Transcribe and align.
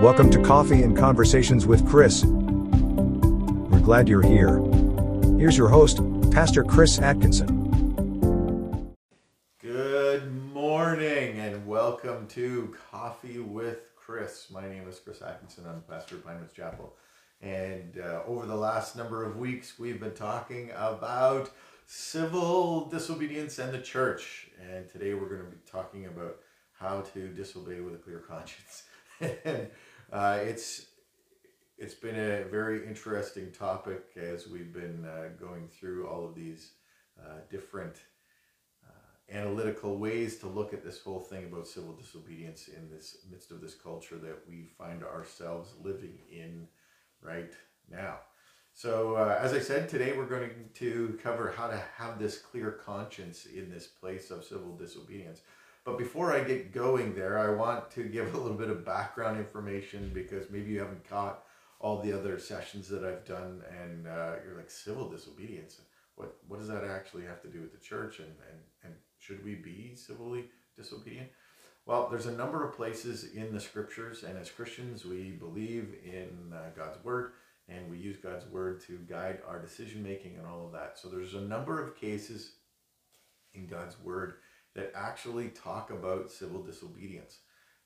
Welcome 0.00 0.28
to 0.32 0.42
Coffee 0.42 0.82
and 0.82 0.94
Conversations 0.94 1.66
with 1.66 1.88
Chris. 1.88 2.22
We're 2.22 3.80
glad 3.80 4.10
you're 4.10 4.20
here. 4.20 4.58
Here's 5.38 5.56
your 5.56 5.70
host, 5.70 6.00
Pastor 6.30 6.62
Chris 6.62 6.98
Atkinson. 6.98 8.94
Good 9.58 10.30
morning 10.52 11.38
and 11.38 11.66
welcome 11.66 12.26
to 12.28 12.76
Coffee 12.90 13.38
with 13.38 13.86
Chris. 13.96 14.50
My 14.50 14.68
name 14.68 14.86
is 14.86 14.98
Chris 14.98 15.22
Atkinson. 15.22 15.64
I'm 15.66 15.80
pastor 15.88 16.16
of 16.16 16.26
Pinewood 16.26 16.52
Chapel. 16.52 16.94
And 17.40 17.98
uh, 17.98 18.20
over 18.26 18.44
the 18.44 18.54
last 18.54 18.96
number 18.96 19.24
of 19.24 19.38
weeks, 19.38 19.78
we've 19.78 19.98
been 19.98 20.14
talking 20.14 20.72
about 20.76 21.50
civil 21.86 22.84
disobedience 22.90 23.58
and 23.58 23.72
the 23.72 23.80
church. 23.80 24.50
And 24.60 24.86
today 24.90 25.14
we're 25.14 25.30
going 25.30 25.40
to 25.40 25.50
be 25.50 25.56
talking 25.66 26.04
about 26.04 26.36
how 26.78 27.00
to 27.14 27.28
disobey 27.28 27.80
with 27.80 27.94
a 27.94 27.98
clear 27.98 28.18
conscience. 28.18 28.82
and 29.44 29.68
uh, 30.12 30.38
it's 30.42 30.86
it's 31.78 31.94
been 31.94 32.16
a 32.16 32.44
very 32.44 32.86
interesting 32.86 33.52
topic 33.52 34.04
as 34.16 34.48
we've 34.48 34.72
been 34.72 35.04
uh, 35.04 35.28
going 35.38 35.68
through 35.68 36.06
all 36.06 36.24
of 36.24 36.34
these 36.34 36.72
uh, 37.20 37.40
different 37.50 37.96
uh, 38.86 39.36
analytical 39.36 39.98
ways 39.98 40.38
to 40.38 40.46
look 40.46 40.72
at 40.72 40.82
this 40.82 41.00
whole 41.00 41.20
thing 41.20 41.44
about 41.44 41.66
civil 41.66 41.92
disobedience 41.92 42.68
in 42.68 42.88
this 42.90 43.18
midst 43.30 43.50
of 43.50 43.60
this 43.60 43.74
culture 43.74 44.16
that 44.16 44.38
we 44.48 44.64
find 44.78 45.02
ourselves 45.02 45.74
living 45.82 46.18
in 46.32 46.66
right 47.20 47.52
now. 47.90 48.20
So, 48.72 49.16
uh, 49.16 49.38
as 49.40 49.54
I 49.54 49.60
said, 49.60 49.88
today 49.88 50.14
we're 50.16 50.26
going 50.26 50.50
to 50.74 51.18
cover 51.22 51.52
how 51.56 51.66
to 51.66 51.82
have 51.96 52.18
this 52.18 52.38
clear 52.38 52.70
conscience 52.70 53.46
in 53.46 53.70
this 53.70 53.86
place 53.86 54.30
of 54.30 54.44
civil 54.44 54.76
disobedience. 54.76 55.40
But 55.86 55.98
before 55.98 56.32
I 56.32 56.42
get 56.42 56.72
going 56.72 57.14
there, 57.14 57.38
I 57.38 57.54
want 57.54 57.92
to 57.92 58.02
give 58.02 58.34
a 58.34 58.38
little 58.38 58.58
bit 58.58 58.68
of 58.68 58.84
background 58.84 59.38
information 59.38 60.10
because 60.12 60.50
maybe 60.50 60.72
you 60.72 60.80
haven't 60.80 61.08
caught 61.08 61.44
all 61.78 62.02
the 62.02 62.12
other 62.12 62.38
sessions 62.38 62.88
that 62.88 63.04
I've 63.04 63.24
done, 63.24 63.62
and 63.80 64.08
uh, 64.08 64.34
you're 64.44 64.56
like 64.56 64.68
civil 64.68 65.08
disobedience. 65.08 65.80
What 66.16 66.36
what 66.48 66.58
does 66.58 66.68
that 66.68 66.84
actually 66.84 67.24
have 67.24 67.40
to 67.42 67.48
do 67.48 67.60
with 67.60 67.72
the 67.72 67.78
church, 67.78 68.18
and 68.18 68.28
and 68.50 68.60
and 68.82 68.94
should 69.18 69.44
we 69.44 69.54
be 69.54 69.94
civilly 69.94 70.46
disobedient? 70.76 71.28
Well, 71.84 72.08
there's 72.10 72.26
a 72.26 72.32
number 72.32 72.66
of 72.66 72.74
places 72.74 73.32
in 73.34 73.54
the 73.54 73.60
scriptures, 73.60 74.24
and 74.24 74.36
as 74.36 74.50
Christians, 74.50 75.04
we 75.04 75.30
believe 75.30 75.94
in 76.04 76.52
uh, 76.52 76.70
God's 76.76 77.02
word, 77.04 77.34
and 77.68 77.88
we 77.88 77.98
use 77.98 78.16
God's 78.16 78.46
word 78.46 78.82
to 78.88 78.98
guide 79.08 79.38
our 79.46 79.60
decision 79.60 80.02
making 80.02 80.36
and 80.36 80.46
all 80.46 80.66
of 80.66 80.72
that. 80.72 80.98
So 80.98 81.08
there's 81.08 81.34
a 81.34 81.40
number 81.42 81.80
of 81.80 81.94
cases 81.94 82.54
in 83.54 83.68
God's 83.68 84.00
word 84.00 84.38
that 84.76 84.92
actually 84.94 85.48
talk 85.48 85.90
about 85.90 86.30
civil 86.30 86.62
disobedience. 86.62 87.38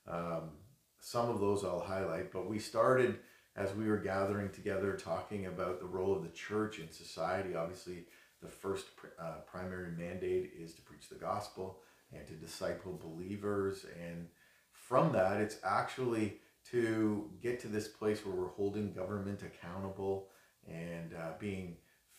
Um, 0.07 0.51
some 0.99 1.29
of 1.29 1.39
those 1.39 1.63
I'll 1.63 1.79
highlight, 1.79 2.31
but 2.31 2.47
we 2.47 2.59
started 2.59 3.19
as 3.55 3.73
we 3.73 3.87
were 3.87 3.97
gathering 3.97 4.49
together 4.49 4.93
talking 4.93 5.47
about 5.47 5.79
the 5.79 5.85
role 5.85 6.15
of 6.15 6.23
the 6.23 6.29
church 6.29 6.79
in 6.79 6.91
society. 6.91 7.55
Obviously, 7.55 8.05
the 8.41 8.47
first 8.47 8.87
uh, 9.19 9.39
primary 9.49 9.91
mandate 9.91 10.51
is 10.57 10.73
to 10.75 10.81
preach 10.81 11.09
the 11.09 11.15
gospel 11.15 11.79
and 12.13 12.27
to 12.27 12.33
disciple 12.33 12.99
believers. 13.01 13.85
And 14.01 14.27
from 14.71 15.11
that, 15.13 15.39
it's 15.39 15.57
actually 15.63 16.39
to 16.71 17.29
get 17.41 17.59
to 17.61 17.67
this 17.67 17.87
place 17.87 18.25
where 18.25 18.35
we're 18.35 18.49
holding 18.49 18.93
government 18.93 19.41
accountable 19.43 20.27
and 20.67 21.13
uh, 21.13 21.31
being 21.39 21.77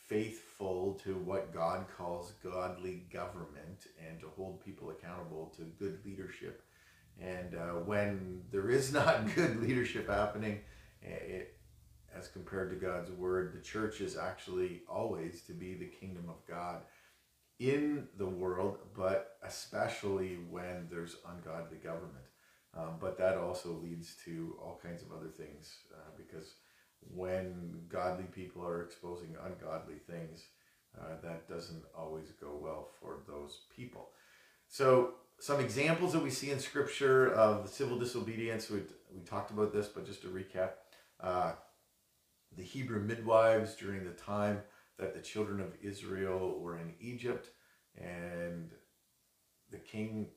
faithful 0.09 0.52
to 1.03 1.15
what 1.25 1.53
God 1.53 1.87
calls 1.97 2.33
godly 2.43 3.05
government 3.13 3.87
and 4.09 4.21
to 4.21 4.29
hold 4.37 4.65
people 4.65 4.91
accountable 4.91 5.53
to 5.57 5.63
good 5.79 5.99
leadership. 6.05 6.63
And 7.21 7.55
uh, 7.55 7.81
when 7.85 8.43
there 8.53 8.71
is 8.71 8.93
not 9.01 9.35
good 9.35 9.61
leadership 9.61 10.09
happening, 10.09 10.61
eh, 11.05 11.15
it, 11.15 11.57
as 12.17 12.29
compared 12.29 12.71
to 12.71 12.77
God's 12.77 13.11
word, 13.11 13.55
the 13.55 13.63
church 13.63 14.01
is 14.01 14.17
actually 14.17 14.83
always 14.89 15.43
to 15.43 15.53
be 15.53 15.75
the 15.75 15.87
kingdom 15.87 16.27
of 16.29 16.47
God 16.47 16.83
in 17.59 18.07
the 18.17 18.27
world, 18.27 18.79
but 18.95 19.39
especially 19.45 20.39
when 20.51 20.87
there's 20.91 21.17
ungodly 21.29 21.79
government. 21.79 22.27
Um, 22.77 22.95
but 23.01 23.19
that 23.19 23.37
also 23.37 23.81
leads 23.83 24.15
to 24.25 24.57
all 24.61 24.81
kinds 24.83 25.03
of 25.03 25.13
other 25.13 25.29
things 25.29 25.79
uh, 25.95 26.11
because 26.17 26.55
when 27.15 27.81
godly 27.89 28.25
people 28.25 28.65
are 28.65 28.83
exposing 28.83 29.37
ungodly 29.45 29.97
things, 30.09 30.45
uh, 30.99 31.17
that 31.23 31.49
doesn't 31.49 31.85
always 31.97 32.31
go 32.41 32.59
well 32.61 32.89
for 33.01 33.23
those 33.27 33.61
people. 33.75 34.11
So, 34.69 35.15
some 35.39 35.61
examples 35.61 36.13
that 36.13 36.23
we 36.23 36.31
see 36.31 36.51
in 36.51 36.61
Scripture 36.61 37.33
of 37.33 37.69
civil 37.69 37.99
disobedience. 37.99 38.71
We, 38.71 38.83
we 39.13 39.23
talked 39.23 39.51
about 39.51 39.73
this, 39.73 39.89
but 39.89 40.07
just 40.07 40.23
to 40.23 40.29
recap, 40.29 40.71
uh, 41.21 41.53
the 42.57 42.63
Hebrew 42.63 43.01
midwives 43.01 43.75
during 43.75 44.05
the 44.05 44.13
time 44.13 44.61
that 44.99 45.15
the 45.15 45.21
children 45.21 45.61
of 45.61 45.73
Israel 45.83 46.61
were 46.61 46.79
in 46.79 46.95
Egypt, 47.01 47.49
and 47.97 48.71
the 49.71 49.79
king, 49.79 50.29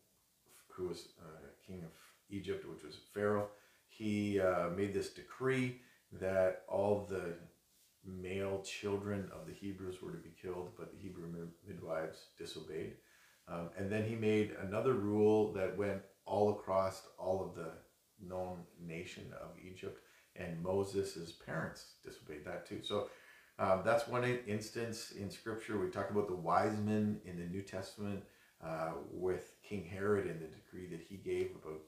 who 0.69 0.87
was 0.87 1.09
uh, 1.21 1.47
king 1.65 1.83
of 1.83 1.91
Egypt, 2.29 2.65
which 2.67 2.83
was 2.83 2.97
Pharaoh, 3.13 3.49
he 3.87 4.39
uh, 4.39 4.69
made 4.69 4.93
this 4.93 5.09
decree 5.09 5.81
that 6.13 6.63
all 6.67 7.05
the 7.09 7.33
male 8.05 8.61
children 8.61 9.29
of 9.33 9.47
the 9.47 9.53
Hebrews 9.53 10.01
were 10.01 10.11
to 10.11 10.17
be 10.17 10.33
killed, 10.41 10.69
but 10.77 10.91
the 10.91 10.99
Hebrew 10.99 11.27
midwives 11.67 12.27
disobeyed. 12.37 12.93
Um, 13.47 13.69
and 13.77 13.91
then 13.91 14.05
he 14.05 14.15
made 14.15 14.55
another 14.61 14.93
rule 14.93 15.53
that 15.53 15.77
went 15.77 16.01
all 16.25 16.51
across 16.51 17.03
all 17.19 17.43
of 17.43 17.55
the 17.55 17.71
known 18.19 18.57
nation 18.79 19.25
of 19.41 19.49
Egypt, 19.63 20.01
and 20.35 20.61
Moses' 20.61 21.31
parents 21.31 21.93
disobeyed 22.03 22.45
that 22.45 22.67
too. 22.67 22.79
So 22.83 23.09
um, 23.59 23.81
that's 23.85 24.07
one 24.07 24.23
instance 24.47 25.11
in 25.11 25.29
Scripture. 25.29 25.79
We 25.79 25.89
talk 25.89 26.09
about 26.09 26.27
the 26.27 26.35
wise 26.35 26.77
men 26.77 27.21
in 27.25 27.37
the 27.37 27.45
New 27.45 27.61
Testament 27.61 28.23
uh, 28.63 28.93
with 29.11 29.53
King 29.67 29.85
Herod 29.85 30.25
and 30.25 30.41
the 30.41 30.47
decree 30.47 30.87
that 30.87 31.01
he 31.07 31.17
gave 31.17 31.51
about 31.51 31.81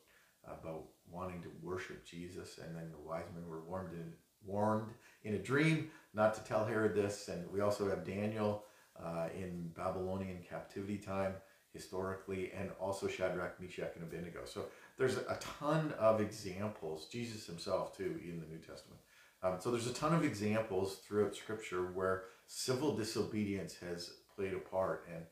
about 0.47 0.85
wanting 1.09 1.41
to 1.41 1.49
worship 1.61 2.05
Jesus, 2.05 2.57
and 2.57 2.75
then 2.75 2.91
the 2.91 3.09
wise 3.09 3.25
men 3.33 3.47
were 3.47 3.63
warned 3.63 3.93
in, 3.93 4.13
warned 4.45 4.91
in 5.23 5.35
a 5.35 5.39
dream 5.39 5.89
not 6.13 6.33
to 6.33 6.41
tell 6.41 6.65
Herod 6.65 6.95
this. 6.95 7.27
And 7.27 7.49
we 7.51 7.61
also 7.61 7.89
have 7.89 8.05
Daniel 8.05 8.63
uh, 9.01 9.29
in 9.35 9.71
Babylonian 9.75 10.43
captivity 10.47 10.97
time 10.97 11.33
historically, 11.73 12.51
and 12.57 12.71
also 12.79 13.07
Shadrach, 13.07 13.59
Meshach, 13.61 13.91
and 13.95 14.03
Abednego. 14.03 14.39
So 14.45 14.65
there's 14.97 15.17
a 15.17 15.37
ton 15.59 15.93
of 15.99 16.19
examples, 16.19 17.07
Jesus 17.11 17.45
himself 17.45 17.95
too, 17.95 18.19
in 18.23 18.39
the 18.39 18.47
New 18.47 18.57
Testament. 18.57 18.99
Um, 19.43 19.57
so 19.59 19.69
there's 19.69 19.87
a 19.87 19.93
ton 19.93 20.15
of 20.15 20.23
examples 20.23 20.95
throughout 21.07 21.35
Scripture 21.35 21.91
where 21.93 22.23
civil 22.47 22.95
disobedience 22.95 23.75
has 23.75 24.11
played 24.35 24.53
a 24.53 24.57
part. 24.57 25.07
And 25.13 25.23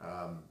um, 0.00 0.44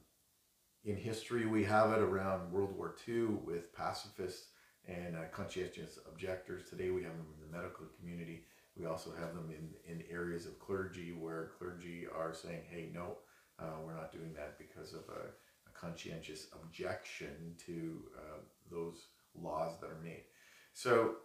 in 0.86 0.98
history, 0.98 1.46
we 1.46 1.64
have 1.64 1.92
it 1.92 2.00
around 2.00 2.52
World 2.52 2.76
War 2.76 2.96
II 3.08 3.38
with 3.46 3.74
pacifists 3.74 4.48
and 4.88 5.16
uh, 5.16 5.22
conscientious 5.32 6.00
objectors. 6.12 6.70
Today, 6.70 6.90
we 6.90 7.04
have 7.04 7.14
them 7.14 7.28
in 7.36 7.50
the 7.50 7.58
medical 7.58 7.86
community. 8.00 8.44
We 8.78 8.86
also 8.86 9.12
have 9.18 9.34
them 9.34 9.50
in, 9.50 9.70
in 9.92 10.04
areas 10.12 10.46
of 10.46 10.60
clergy 10.60 11.14
where 11.18 11.52
clergy 11.58 12.06
are 12.14 12.34
saying, 12.34 12.62
hey, 12.70 12.90
no, 12.94 13.18
uh, 13.60 13.80
we're 13.86 13.96
not 13.96 14.12
doing 14.12 14.34
that 14.36 14.58
because 14.58 14.94
of 14.94 15.04
a, 15.10 15.28
a 15.68 15.72
conscientious 15.74 16.48
objection 16.54 17.56
to 17.66 18.02
uh, 18.18 18.40
those 18.70 19.06
laws 19.42 19.80
that 19.80 19.90
are 19.90 20.02
made. 20.04 20.24
So, 20.74 21.16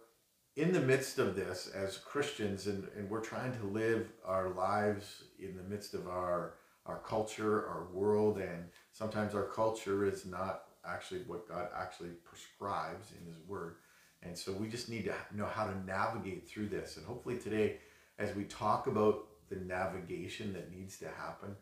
in 0.55 0.73
the 0.73 0.81
midst 0.81 1.19
of 1.19 1.35
this, 1.35 1.67
as 1.73 1.97
Christians, 1.97 2.67
and, 2.67 2.87
and 2.97 3.09
we're 3.09 3.21
trying 3.21 3.57
to 3.57 3.65
live 3.65 4.11
our 4.25 4.49
lives 4.49 5.23
in 5.39 5.55
the 5.55 5.63
midst 5.63 5.93
of 5.93 6.07
our 6.07 6.55
our 6.89 6.99
culture, 6.99 7.67
our 7.67 7.87
world, 7.93 8.39
and 8.39 8.65
sometimes 8.91 9.35
our 9.35 9.45
culture 9.45 10.05
is 10.05 10.25
not 10.25 10.63
actually 10.85 11.21
what 11.27 11.47
God 11.47 11.67
actually 11.77 12.09
prescribes 12.23 13.11
in 13.11 13.31
His 13.31 13.39
Word. 13.47 13.75
And 14.23 14.37
so 14.37 14.51
we 14.51 14.67
just 14.67 14.89
need 14.89 15.05
to 15.05 15.13
know 15.35 15.45
how 15.45 15.65
to 15.65 15.85
navigate 15.85 16.49
through 16.49 16.69
this. 16.69 16.97
And 16.97 17.05
hopefully 17.05 17.37
today, 17.37 17.77
as 18.17 18.35
we 18.35 18.43
talk 18.45 18.87
about 18.87 19.27
the 19.49 19.57
navigation 19.57 20.51
that 20.53 20.75
needs 20.75 20.97
to 20.97 21.07
happen, 21.07 21.55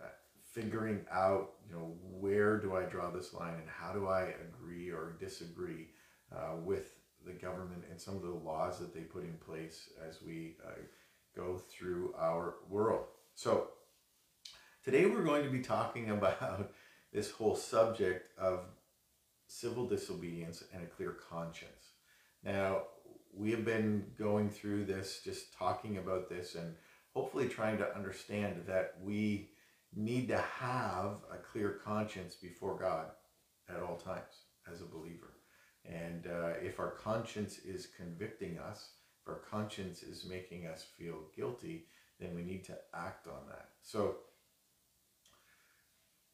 uh, 0.00 0.06
figuring 0.50 1.04
out, 1.12 1.52
you 1.68 1.74
know, 1.74 1.94
where 2.00 2.58
do 2.58 2.74
I 2.74 2.84
draw 2.84 3.10
this 3.10 3.34
line 3.34 3.54
and 3.54 3.68
how 3.68 3.92
do 3.92 4.08
I 4.08 4.34
agree 4.48 4.90
or 4.90 5.16
disagree 5.20 5.88
uh, 6.34 6.56
with 6.64 6.94
the 7.24 7.32
government 7.32 7.84
and 7.90 8.00
some 8.00 8.16
of 8.16 8.22
the 8.22 8.30
laws 8.30 8.78
that 8.80 8.92
they 8.92 9.02
put 9.02 9.22
in 9.22 9.34
place 9.46 9.90
as 10.08 10.18
we 10.26 10.56
uh, 10.66 10.72
go 11.36 11.56
through 11.70 12.14
our 12.18 12.56
world. 12.68 13.04
So 13.34 13.68
Today 14.84 15.06
we're 15.06 15.22
going 15.22 15.44
to 15.44 15.50
be 15.50 15.60
talking 15.60 16.10
about 16.18 16.72
this 17.12 17.30
whole 17.30 17.54
subject 17.54 18.36
of 18.36 18.64
civil 19.46 19.86
disobedience 19.86 20.64
and 20.74 20.82
a 20.82 20.86
clear 20.86 21.16
conscience. 21.30 21.92
Now, 22.42 22.82
we 23.32 23.52
have 23.52 23.64
been 23.64 24.04
going 24.18 24.50
through 24.50 24.86
this, 24.86 25.20
just 25.24 25.56
talking 25.56 25.98
about 25.98 26.28
this, 26.28 26.56
and 26.56 26.74
hopefully 27.14 27.48
trying 27.48 27.78
to 27.78 27.94
understand 27.94 28.64
that 28.66 28.94
we 29.00 29.50
need 29.94 30.26
to 30.28 30.38
have 30.38 31.18
a 31.32 31.36
clear 31.36 31.78
conscience 31.84 32.34
before 32.34 32.76
God 32.76 33.06
at 33.68 33.80
all 33.80 33.96
times 33.96 34.46
as 34.72 34.80
a 34.80 34.86
believer. 34.86 35.34
And 35.84 36.26
uh, 36.26 36.54
if 36.60 36.80
our 36.80 36.90
conscience 36.90 37.58
is 37.58 37.86
convicting 37.96 38.58
us, 38.58 38.90
if 39.22 39.28
our 39.28 39.42
conscience 39.48 40.02
is 40.02 40.26
making 40.28 40.66
us 40.66 40.84
feel 40.98 41.18
guilty, 41.36 41.86
then 42.18 42.34
we 42.34 42.42
need 42.42 42.64
to 42.64 42.76
act 42.94 43.28
on 43.28 43.46
that. 43.48 43.68
So, 43.82 44.16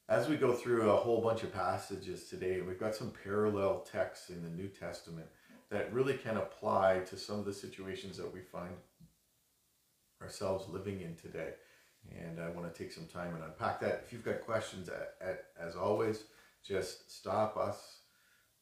as 0.08 0.28
we 0.28 0.36
go 0.36 0.52
through 0.52 0.90
a 0.90 0.96
whole 0.96 1.20
bunch 1.20 1.42
of 1.42 1.52
passages 1.52 2.24
today, 2.24 2.62
we've 2.62 2.80
got 2.80 2.94
some 2.94 3.12
parallel 3.24 3.80
texts 3.80 4.30
in 4.30 4.42
the 4.42 4.48
New 4.48 4.68
Testament 4.68 5.26
that 5.70 5.92
really 5.92 6.14
can 6.14 6.38
apply 6.38 7.00
to 7.10 7.16
some 7.18 7.38
of 7.38 7.44
the 7.44 7.52
situations 7.52 8.16
that 8.16 8.32
we 8.32 8.40
find 8.40 8.72
ourselves 10.22 10.66
living 10.68 11.02
in 11.02 11.14
today. 11.16 11.50
And 12.18 12.40
I 12.40 12.48
want 12.48 12.72
to 12.72 12.82
take 12.82 12.90
some 12.90 13.06
time 13.06 13.34
and 13.34 13.44
unpack 13.44 13.80
that. 13.80 14.02
If 14.06 14.12
you've 14.12 14.24
got 14.24 14.40
questions, 14.40 14.88
at, 14.88 15.14
at, 15.20 15.44
as 15.60 15.76
always, 15.76 16.24
just 16.64 17.14
stop 17.14 17.58
us, 17.58 17.98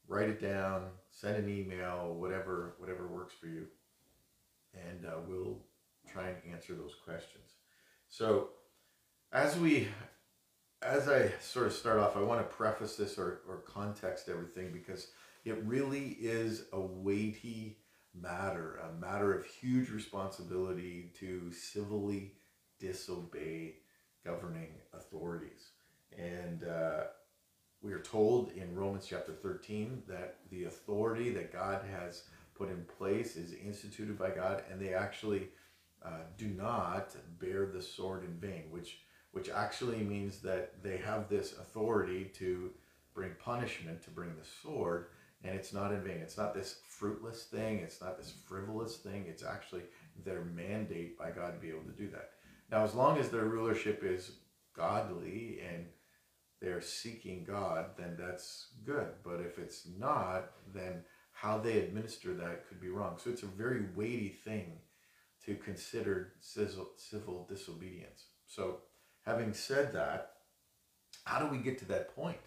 write 0.08 0.28
it 0.28 0.40
down, 0.40 0.86
send 1.10 1.36
an 1.36 1.48
email, 1.48 2.16
whatever 2.18 2.74
whatever 2.78 3.06
works 3.06 3.34
for 3.40 3.46
you, 3.46 3.66
and 4.74 5.06
uh, 5.06 5.18
we'll 5.28 5.58
try 6.10 6.28
and 6.28 6.36
answer 6.52 6.74
those 6.74 6.94
questions. 7.04 7.52
So, 8.08 8.48
as 9.32 9.56
we 9.56 9.88
as 10.82 11.08
I 11.08 11.32
sort 11.40 11.66
of 11.66 11.72
start 11.72 11.98
off, 11.98 12.16
I 12.16 12.22
want 12.22 12.40
to 12.40 12.56
preface 12.56 12.96
this 12.96 13.18
or, 13.18 13.40
or 13.48 13.58
context 13.66 14.28
everything 14.28 14.72
because 14.72 15.08
it 15.44 15.62
really 15.64 16.16
is 16.20 16.64
a 16.72 16.80
weighty 16.80 17.78
matter, 18.14 18.80
a 18.88 19.00
matter 19.00 19.34
of 19.34 19.46
huge 19.46 19.90
responsibility 19.90 21.10
to 21.18 21.50
civilly 21.52 22.32
disobey 22.78 23.76
governing 24.24 24.70
authorities. 24.92 25.70
And 26.16 26.64
uh, 26.64 27.04
we 27.82 27.92
are 27.92 28.00
told 28.00 28.52
in 28.52 28.74
Romans 28.74 29.06
chapter 29.08 29.32
13 29.32 30.02
that 30.08 30.38
the 30.50 30.64
authority 30.64 31.30
that 31.30 31.52
God 31.52 31.82
has 31.90 32.24
put 32.54 32.68
in 32.68 32.84
place 32.98 33.36
is 33.36 33.52
instituted 33.52 34.18
by 34.18 34.30
God, 34.30 34.62
and 34.70 34.80
they 34.80 34.94
actually 34.94 35.48
uh, 36.04 36.22
do 36.38 36.48
not 36.48 37.14
bear 37.38 37.66
the 37.66 37.82
sword 37.82 38.24
in 38.24 38.34
vain, 38.38 38.64
which 38.70 39.00
which 39.32 39.48
actually 39.50 39.98
means 39.98 40.38
that 40.38 40.82
they 40.82 40.96
have 40.96 41.28
this 41.28 41.52
authority 41.52 42.30
to 42.34 42.70
bring 43.14 43.32
punishment, 43.42 44.02
to 44.02 44.10
bring 44.10 44.30
the 44.30 44.48
sword, 44.62 45.06
and 45.44 45.54
it's 45.54 45.72
not 45.72 45.92
in 45.92 46.02
vain. 46.02 46.18
It's 46.18 46.38
not 46.38 46.54
this 46.54 46.80
fruitless 46.88 47.44
thing, 47.44 47.78
it's 47.78 48.00
not 48.00 48.18
this 48.18 48.32
frivolous 48.46 48.96
thing, 48.96 49.26
it's 49.28 49.44
actually 49.44 49.82
their 50.24 50.44
mandate 50.44 51.18
by 51.18 51.30
God 51.30 51.54
to 51.54 51.60
be 51.60 51.68
able 51.68 51.84
to 51.84 51.92
do 51.92 52.08
that. 52.10 52.30
Now, 52.70 52.82
as 52.82 52.94
long 52.94 53.18
as 53.18 53.28
their 53.28 53.44
rulership 53.44 54.02
is 54.02 54.32
godly 54.74 55.60
and 55.72 55.86
they're 56.60 56.80
seeking 56.80 57.44
God, 57.44 57.86
then 57.98 58.16
that's 58.18 58.68
good. 58.84 59.08
But 59.22 59.40
if 59.40 59.58
it's 59.58 59.86
not, 59.98 60.50
then 60.74 61.04
how 61.32 61.58
they 61.58 61.78
administer 61.78 62.32
that 62.34 62.66
could 62.66 62.80
be 62.80 62.88
wrong. 62.88 63.16
So 63.22 63.30
it's 63.30 63.42
a 63.42 63.46
very 63.46 63.84
weighty 63.94 64.30
thing 64.30 64.78
to 65.44 65.54
consider 65.54 66.32
civil 66.40 67.46
disobedience. 67.48 68.24
So 68.46 68.78
having 69.26 69.52
said 69.52 69.92
that, 69.92 70.32
how 71.24 71.40
do 71.40 71.46
we 71.46 71.58
get 71.58 71.78
to 71.78 71.84
that 71.86 72.14
point? 72.14 72.38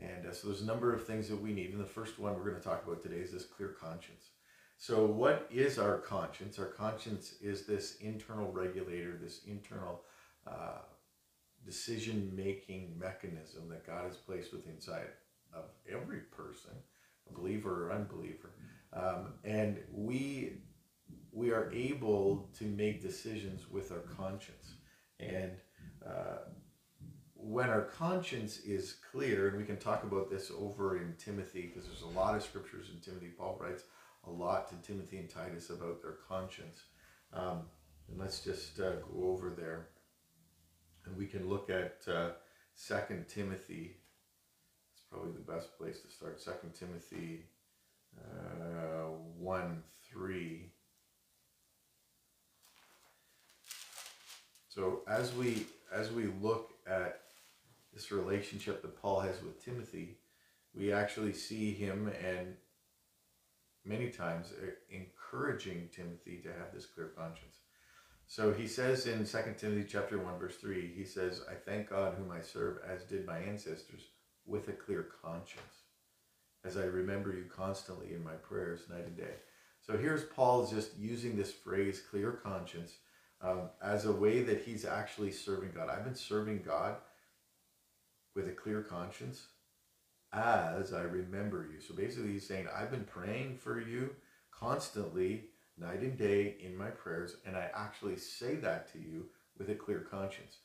And 0.00 0.26
uh, 0.26 0.32
so 0.32 0.48
there's 0.48 0.62
a 0.62 0.66
number 0.66 0.94
of 0.94 1.06
things 1.06 1.28
that 1.28 1.40
we 1.40 1.52
need. 1.52 1.72
And 1.72 1.80
the 1.80 1.88
first 1.88 2.18
one 2.18 2.34
we're 2.34 2.48
going 2.50 2.56
to 2.56 2.62
talk 2.62 2.86
about 2.86 3.02
today 3.02 3.16
is 3.16 3.32
this 3.32 3.44
clear 3.44 3.68
conscience. 3.68 4.30
So, 4.78 5.06
what 5.06 5.48
is 5.50 5.78
our 5.78 5.98
conscience? 5.98 6.58
Our 6.58 6.66
conscience 6.66 7.34
is 7.40 7.64
this 7.64 7.96
internal 7.96 8.52
regulator, 8.52 9.18
this 9.20 9.40
internal 9.46 10.02
uh, 10.46 10.82
decision 11.64 12.30
making 12.36 12.94
mechanism 12.98 13.70
that 13.70 13.86
God 13.86 14.04
has 14.04 14.16
placed 14.16 14.52
within 14.52 14.74
inside 14.74 15.06
of 15.54 15.64
every 15.90 16.20
person, 16.20 16.72
believer 17.32 17.86
or 17.86 17.92
unbeliever. 17.92 18.50
Um, 18.92 19.32
and 19.44 19.78
we 19.92 20.58
we 21.32 21.52
are 21.52 21.70
able 21.72 22.48
to 22.58 22.64
make 22.64 23.02
decisions 23.02 23.70
with 23.70 23.92
our 23.92 24.04
conscience. 24.16 24.74
And 25.20 25.52
uh, 26.06 26.38
when 27.34 27.68
our 27.68 27.82
conscience 27.82 28.58
is 28.60 28.96
clear, 29.10 29.48
and 29.48 29.56
we 29.56 29.64
can 29.64 29.76
talk 29.76 30.02
about 30.02 30.30
this 30.30 30.50
over 30.56 30.96
in 30.96 31.14
Timothy, 31.18 31.62
because 31.62 31.86
there's 31.88 32.02
a 32.02 32.18
lot 32.18 32.34
of 32.34 32.42
scriptures 32.42 32.90
in 32.92 33.00
Timothy. 33.00 33.28
Paul 33.36 33.58
writes 33.60 33.84
a 34.26 34.30
lot 34.30 34.68
to 34.68 34.74
Timothy 34.86 35.18
and 35.18 35.30
Titus 35.30 35.70
about 35.70 36.02
their 36.02 36.16
conscience. 36.28 36.82
Um, 37.32 37.62
and 38.08 38.18
let's 38.18 38.40
just 38.40 38.80
uh, 38.80 38.96
go 38.96 39.28
over 39.28 39.50
there. 39.50 39.88
And 41.04 41.16
we 41.16 41.26
can 41.26 41.48
look 41.48 41.70
at 41.70 41.98
uh, 42.12 42.30
2 42.88 43.24
Timothy. 43.28 43.96
It's 44.92 45.02
probably 45.10 45.32
the 45.32 45.52
best 45.52 45.76
place 45.78 46.00
to 46.00 46.10
start. 46.10 46.42
2 46.42 46.50
Timothy 46.78 47.44
uh, 48.18 49.10
1 49.38 49.82
3. 50.10 50.70
So 54.68 55.00
as 55.08 55.34
we 55.34 55.66
as 55.92 56.12
we 56.12 56.26
look 56.40 56.72
at 56.86 57.22
this 57.92 58.10
relationship 58.10 58.82
that 58.82 59.00
Paul 59.00 59.20
has 59.20 59.42
with 59.42 59.64
Timothy, 59.64 60.18
we 60.74 60.92
actually 60.92 61.32
see 61.32 61.72
him 61.72 62.08
and 62.08 62.56
many 63.84 64.10
times 64.10 64.52
encouraging 64.90 65.88
Timothy 65.94 66.38
to 66.42 66.48
have 66.48 66.74
this 66.74 66.86
clear 66.86 67.08
conscience. 67.16 67.56
So 68.26 68.52
he 68.52 68.66
says 68.66 69.06
in 69.06 69.24
2 69.24 69.38
Timothy 69.56 69.86
chapter 69.88 70.18
1 70.18 70.38
verse 70.38 70.56
3, 70.56 70.92
he 70.92 71.04
says, 71.04 71.42
"I 71.48 71.54
thank 71.54 71.90
God 71.90 72.14
whom 72.14 72.30
I 72.30 72.40
serve 72.40 72.82
as 72.82 73.04
did 73.04 73.24
my 73.24 73.38
ancestors 73.38 74.02
with 74.44 74.68
a 74.68 74.72
clear 74.72 75.04
conscience, 75.22 75.84
as 76.64 76.76
I 76.76 76.84
remember 76.84 77.32
you 77.32 77.44
constantly 77.44 78.12
in 78.12 78.24
my 78.24 78.34
prayers 78.34 78.88
night 78.88 79.06
and 79.06 79.16
day." 79.16 79.36
So 79.80 79.96
here's 79.96 80.24
Paul 80.24 80.66
just 80.66 80.96
using 80.96 81.36
this 81.36 81.52
phrase 81.52 82.00
clear 82.00 82.32
conscience 82.32 82.98
um, 83.40 83.70
as 83.82 84.04
a 84.04 84.12
way 84.12 84.42
that 84.42 84.62
he's 84.62 84.84
actually 84.84 85.30
serving 85.30 85.72
God. 85.74 85.88
I've 85.88 86.04
been 86.04 86.14
serving 86.14 86.62
God 86.66 86.96
with 88.34 88.48
a 88.48 88.52
clear 88.52 88.82
conscience 88.82 89.46
as 90.32 90.92
I 90.92 91.02
remember 91.02 91.66
you. 91.72 91.80
So 91.80 91.94
basically, 91.94 92.32
he's 92.32 92.46
saying, 92.46 92.66
I've 92.74 92.90
been 92.90 93.04
praying 93.04 93.56
for 93.58 93.80
you 93.80 94.10
constantly, 94.50 95.44
night 95.78 96.00
and 96.00 96.18
day, 96.18 96.56
in 96.60 96.76
my 96.76 96.90
prayers, 96.90 97.36
and 97.46 97.56
I 97.56 97.70
actually 97.74 98.16
say 98.16 98.56
that 98.56 98.92
to 98.92 98.98
you 98.98 99.26
with 99.58 99.70
a 99.70 99.74
clear 99.74 100.00
conscience. 100.00 100.58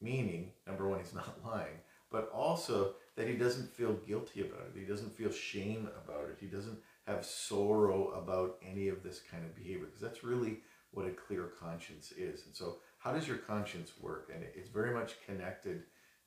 Meaning, 0.00 0.52
number 0.66 0.88
one, 0.88 0.98
he's 0.98 1.14
not 1.14 1.38
lying, 1.44 1.78
but 2.10 2.30
also 2.32 2.94
that 3.16 3.28
he 3.28 3.34
doesn't 3.34 3.72
feel 3.72 3.92
guilty 4.06 4.40
about 4.40 4.68
it. 4.74 4.78
He 4.78 4.84
doesn't 4.86 5.16
feel 5.16 5.30
shame 5.30 5.88
about 6.04 6.28
it. 6.30 6.38
He 6.40 6.46
doesn't 6.46 6.78
have 7.06 7.24
sorrow 7.24 8.08
about 8.10 8.58
any 8.68 8.88
of 8.88 9.02
this 9.02 9.20
kind 9.30 9.44
of 9.44 9.54
behavior, 9.54 9.86
because 9.86 10.00
that's 10.00 10.24
really 10.24 10.58
what 10.94 11.06
a 11.06 11.10
clear 11.10 11.50
conscience 11.60 12.12
is. 12.12 12.46
And 12.46 12.54
so, 12.54 12.78
how 12.98 13.12
does 13.12 13.28
your 13.28 13.36
conscience 13.36 13.92
work? 14.00 14.30
And 14.34 14.42
it's 14.54 14.70
very 14.70 14.94
much 14.94 15.14
connected 15.26 15.82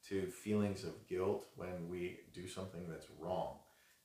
to 0.09 0.27
feelings 0.27 0.83
of 0.83 1.07
guilt 1.07 1.47
when 1.55 1.89
we 1.89 2.19
do 2.33 2.47
something 2.47 2.87
that's 2.87 3.07
wrong. 3.19 3.55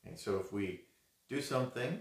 And 0.04 0.18
so, 0.18 0.38
if 0.38 0.52
we 0.52 0.82
do 1.28 1.40
something 1.40 1.98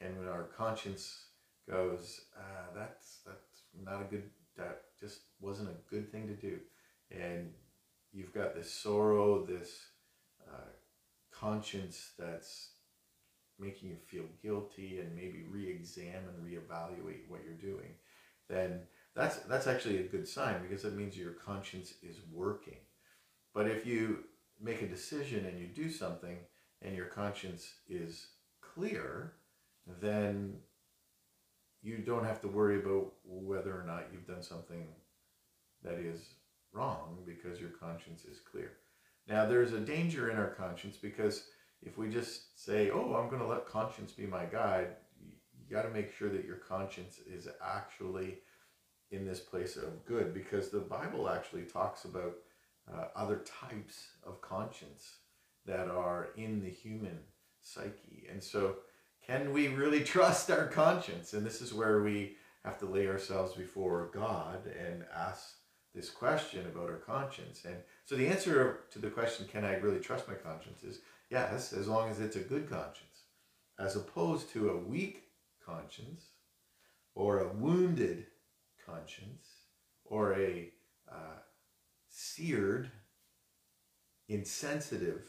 and 0.00 0.18
when 0.18 0.28
our 0.28 0.44
conscience 0.44 1.26
goes, 1.68 2.22
uh, 2.36 2.74
that's 2.74 3.20
that's 3.26 3.62
not 3.84 4.02
a 4.02 4.04
good, 4.04 4.24
that 4.56 4.82
just 4.98 5.20
wasn't 5.40 5.68
a 5.68 5.94
good 5.94 6.10
thing 6.10 6.26
to 6.26 6.34
do, 6.34 6.58
and 7.10 7.52
you've 8.12 8.34
got 8.34 8.54
this 8.54 8.70
sorrow, 8.72 9.44
this 9.44 9.78
uh, 10.48 10.70
conscience 11.32 12.12
that's 12.18 12.70
making 13.60 13.88
you 13.88 13.96
feel 14.06 14.24
guilty 14.42 15.00
and 15.00 15.14
maybe 15.14 15.44
re-examine, 15.50 16.34
reevaluate 16.42 17.28
what 17.28 17.40
you're 17.44 17.54
doing, 17.72 17.90
then 18.48 18.80
that's 19.14 19.36
that's 19.40 19.66
actually 19.66 19.98
a 19.98 20.04
good 20.08 20.26
sign 20.26 20.62
because 20.62 20.84
it 20.84 20.94
means 20.94 21.16
your 21.16 21.32
conscience 21.32 21.94
is 22.02 22.16
working. 22.32 22.78
But 23.54 23.66
if 23.66 23.86
you 23.86 24.24
make 24.60 24.82
a 24.82 24.88
decision 24.88 25.46
and 25.46 25.58
you 25.58 25.66
do 25.66 25.90
something 25.90 26.38
and 26.82 26.96
your 26.96 27.06
conscience 27.06 27.74
is 27.88 28.26
clear, 28.60 29.34
then 30.00 30.54
you 31.82 31.98
don't 31.98 32.24
have 32.24 32.40
to 32.42 32.48
worry 32.48 32.78
about 32.80 33.12
whether 33.24 33.72
or 33.72 33.84
not 33.84 34.06
you've 34.12 34.26
done 34.26 34.42
something 34.42 34.86
that 35.82 35.94
is 35.94 36.20
wrong 36.72 37.18
because 37.26 37.60
your 37.60 37.70
conscience 37.70 38.24
is 38.24 38.38
clear. 38.40 38.72
Now, 39.26 39.46
there's 39.46 39.72
a 39.72 39.80
danger 39.80 40.30
in 40.30 40.36
our 40.36 40.48
conscience 40.48 40.96
because 40.96 41.44
if 41.82 41.96
we 41.96 42.08
just 42.08 42.62
say, 42.62 42.90
oh, 42.90 43.14
I'm 43.14 43.28
going 43.28 43.40
to 43.40 43.48
let 43.48 43.66
conscience 43.66 44.12
be 44.12 44.26
my 44.26 44.44
guide, 44.44 44.88
you, 45.20 45.74
got 45.74 45.82
to 45.82 45.90
make 45.90 46.12
sure 46.12 46.28
that 46.28 46.44
your 46.44 46.56
conscience 46.56 47.20
is 47.26 47.48
actually 47.64 48.38
in 49.10 49.24
this 49.26 49.40
place 49.40 49.76
of 49.76 50.04
good 50.04 50.34
because 50.34 50.68
the 50.68 50.78
Bible 50.78 51.28
actually 51.28 51.62
talks 51.62 52.04
about 52.04 52.34
uh, 52.92 53.06
other 53.16 53.42
types 53.44 54.08
of 54.26 54.40
conscience 54.40 55.16
that 55.66 55.88
are 55.88 56.30
in 56.36 56.60
the 56.60 56.70
human 56.70 57.18
psyche. 57.60 58.26
And 58.30 58.42
so, 58.42 58.76
can 59.26 59.52
we 59.52 59.68
really 59.68 60.02
trust 60.04 60.50
our 60.50 60.66
conscience? 60.66 61.32
And 61.32 61.46
this 61.46 61.60
is 61.60 61.72
where 61.72 62.02
we 62.02 62.36
have 62.64 62.78
to 62.78 62.86
lay 62.86 63.06
ourselves 63.06 63.54
before 63.54 64.10
God 64.12 64.66
and 64.66 65.04
ask 65.16 65.54
this 65.94 66.10
question 66.10 66.66
about 66.66 66.90
our 66.90 66.96
conscience. 66.96 67.64
And 67.64 67.76
so, 68.04 68.16
the 68.16 68.28
answer 68.28 68.80
to 68.90 68.98
the 68.98 69.10
question, 69.10 69.46
can 69.46 69.64
I 69.64 69.76
really 69.76 70.00
trust 70.00 70.28
my 70.28 70.34
conscience, 70.34 70.82
is 70.82 71.00
Yes, 71.30 71.72
as 71.72 71.86
long 71.86 72.10
as 72.10 72.20
it's 72.20 72.36
a 72.36 72.40
good 72.40 72.68
conscience. 72.68 73.06
as 73.78 73.96
opposed 73.96 74.50
to 74.50 74.68
a 74.68 74.76
weak 74.76 75.22
conscience 75.64 76.22
or 77.14 77.38
a 77.38 77.48
wounded 77.48 78.26
conscience 78.84 79.46
or 80.04 80.34
a 80.34 80.70
uh, 81.10 81.38
seared, 82.10 82.90
insensitive 84.28 85.22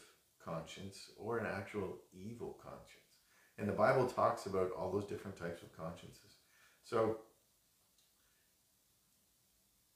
conscience 0.44 1.10
or 1.16 1.38
an 1.38 1.46
actual 1.46 1.96
evil 2.12 2.58
conscience. 2.62 3.22
And 3.56 3.66
the 3.66 3.72
Bible 3.72 4.06
talks 4.06 4.44
about 4.44 4.70
all 4.72 4.92
those 4.92 5.06
different 5.06 5.38
types 5.38 5.62
of 5.62 5.74
consciences. 5.74 6.36
So 6.84 7.20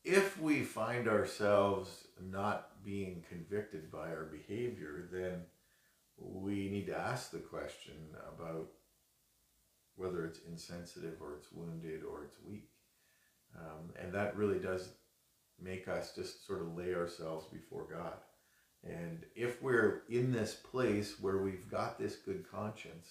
if 0.03 0.41
we 0.41 0.63
find 0.63 1.09
ourselves 1.09 2.07
not 2.23 2.83
being 2.83 3.23
convicted 3.29 3.91
by 3.91 4.09
our 4.09 4.25
behavior, 4.25 5.09
then 5.13 5.43
we 6.19 6.69
need 6.69 6.87
to 6.87 6.99
ask 6.99 7.31
the 7.31 7.39
question 7.39 7.95
about 8.35 8.69
whether 9.97 10.25
it's 10.25 10.41
insensitive 10.49 11.21
or 11.21 11.37
it's 11.37 11.53
wounded 11.53 12.03
or 12.03 12.25
it's 12.25 12.37
weak. 12.47 12.71
Um, 13.57 13.93
and 14.01 14.13
that 14.13 14.37
really 14.37 14.59
does 14.59 14.91
make 15.61 15.89
us 15.89 16.15
just 16.15 16.47
sort 16.47 16.61
of 16.61 16.77
lay 16.77 16.95
ourselves 16.95 17.47
before 17.47 17.87
God. 17.91 18.15
And 18.85 19.25
if 19.35 19.63
we're 19.63 20.03
in 20.09 20.33
this 20.33 20.55
place 20.55 21.19
where 21.21 21.39
we've 21.39 21.69
got 21.71 21.99
this 21.99 22.17
good 22.17 22.45
conscience 22.51 23.09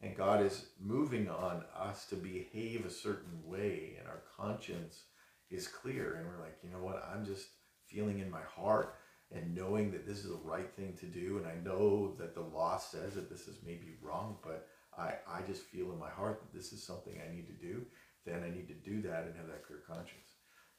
and 0.00 0.16
God 0.16 0.44
is 0.44 0.66
moving 0.80 1.28
on 1.28 1.64
us 1.76 2.06
to 2.06 2.16
behave 2.16 2.84
a 2.84 2.90
certain 2.90 3.40
way 3.44 3.96
and 3.98 4.08
our 4.08 4.22
conscience 4.36 5.02
is 5.50 5.66
clear 5.66 6.14
and 6.14 6.26
we're 6.26 6.42
like, 6.42 6.58
you 6.62 6.70
know 6.70 6.82
what, 6.82 7.04
I'm 7.12 7.24
just 7.24 7.48
feeling 7.86 8.20
in 8.20 8.30
my 8.30 8.42
heart 8.42 8.94
and 9.32 9.54
knowing 9.54 9.90
that 9.90 10.06
this 10.06 10.18
is 10.18 10.30
the 10.30 10.40
right 10.44 10.72
thing 10.74 10.94
to 11.00 11.06
do 11.06 11.38
and 11.38 11.46
I 11.46 11.56
know 11.64 12.14
that 12.18 12.34
the 12.34 12.42
law 12.42 12.78
says 12.78 13.14
that 13.14 13.30
this 13.30 13.48
is 13.48 13.58
maybe 13.64 13.96
wrong, 14.02 14.36
but 14.42 14.68
I, 14.96 15.14
I 15.28 15.42
just 15.46 15.62
feel 15.62 15.92
in 15.92 15.98
my 15.98 16.10
heart 16.10 16.40
that 16.40 16.56
this 16.56 16.72
is 16.72 16.82
something 16.82 17.14
I 17.20 17.34
need 17.34 17.46
to 17.46 17.66
do, 17.66 17.82
then 18.26 18.42
I 18.44 18.54
need 18.54 18.68
to 18.68 18.74
do 18.74 19.02
that 19.02 19.24
and 19.24 19.36
have 19.36 19.48
that 19.48 19.66
clear 19.66 19.80
conscience. 19.86 20.30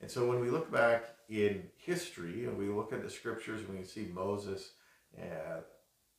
And 0.01 0.11
so 0.11 0.27
when 0.27 0.39
we 0.39 0.49
look 0.49 0.71
back 0.71 1.05
in 1.29 1.63
history 1.77 2.45
and 2.45 2.57
we 2.57 2.67
look 2.67 2.93
at 2.93 3.01
the 3.01 3.09
scriptures 3.09 3.61
and 3.61 3.77
we 3.77 3.85
see 3.85 4.09
Moses, 4.13 4.71
and 5.17 5.63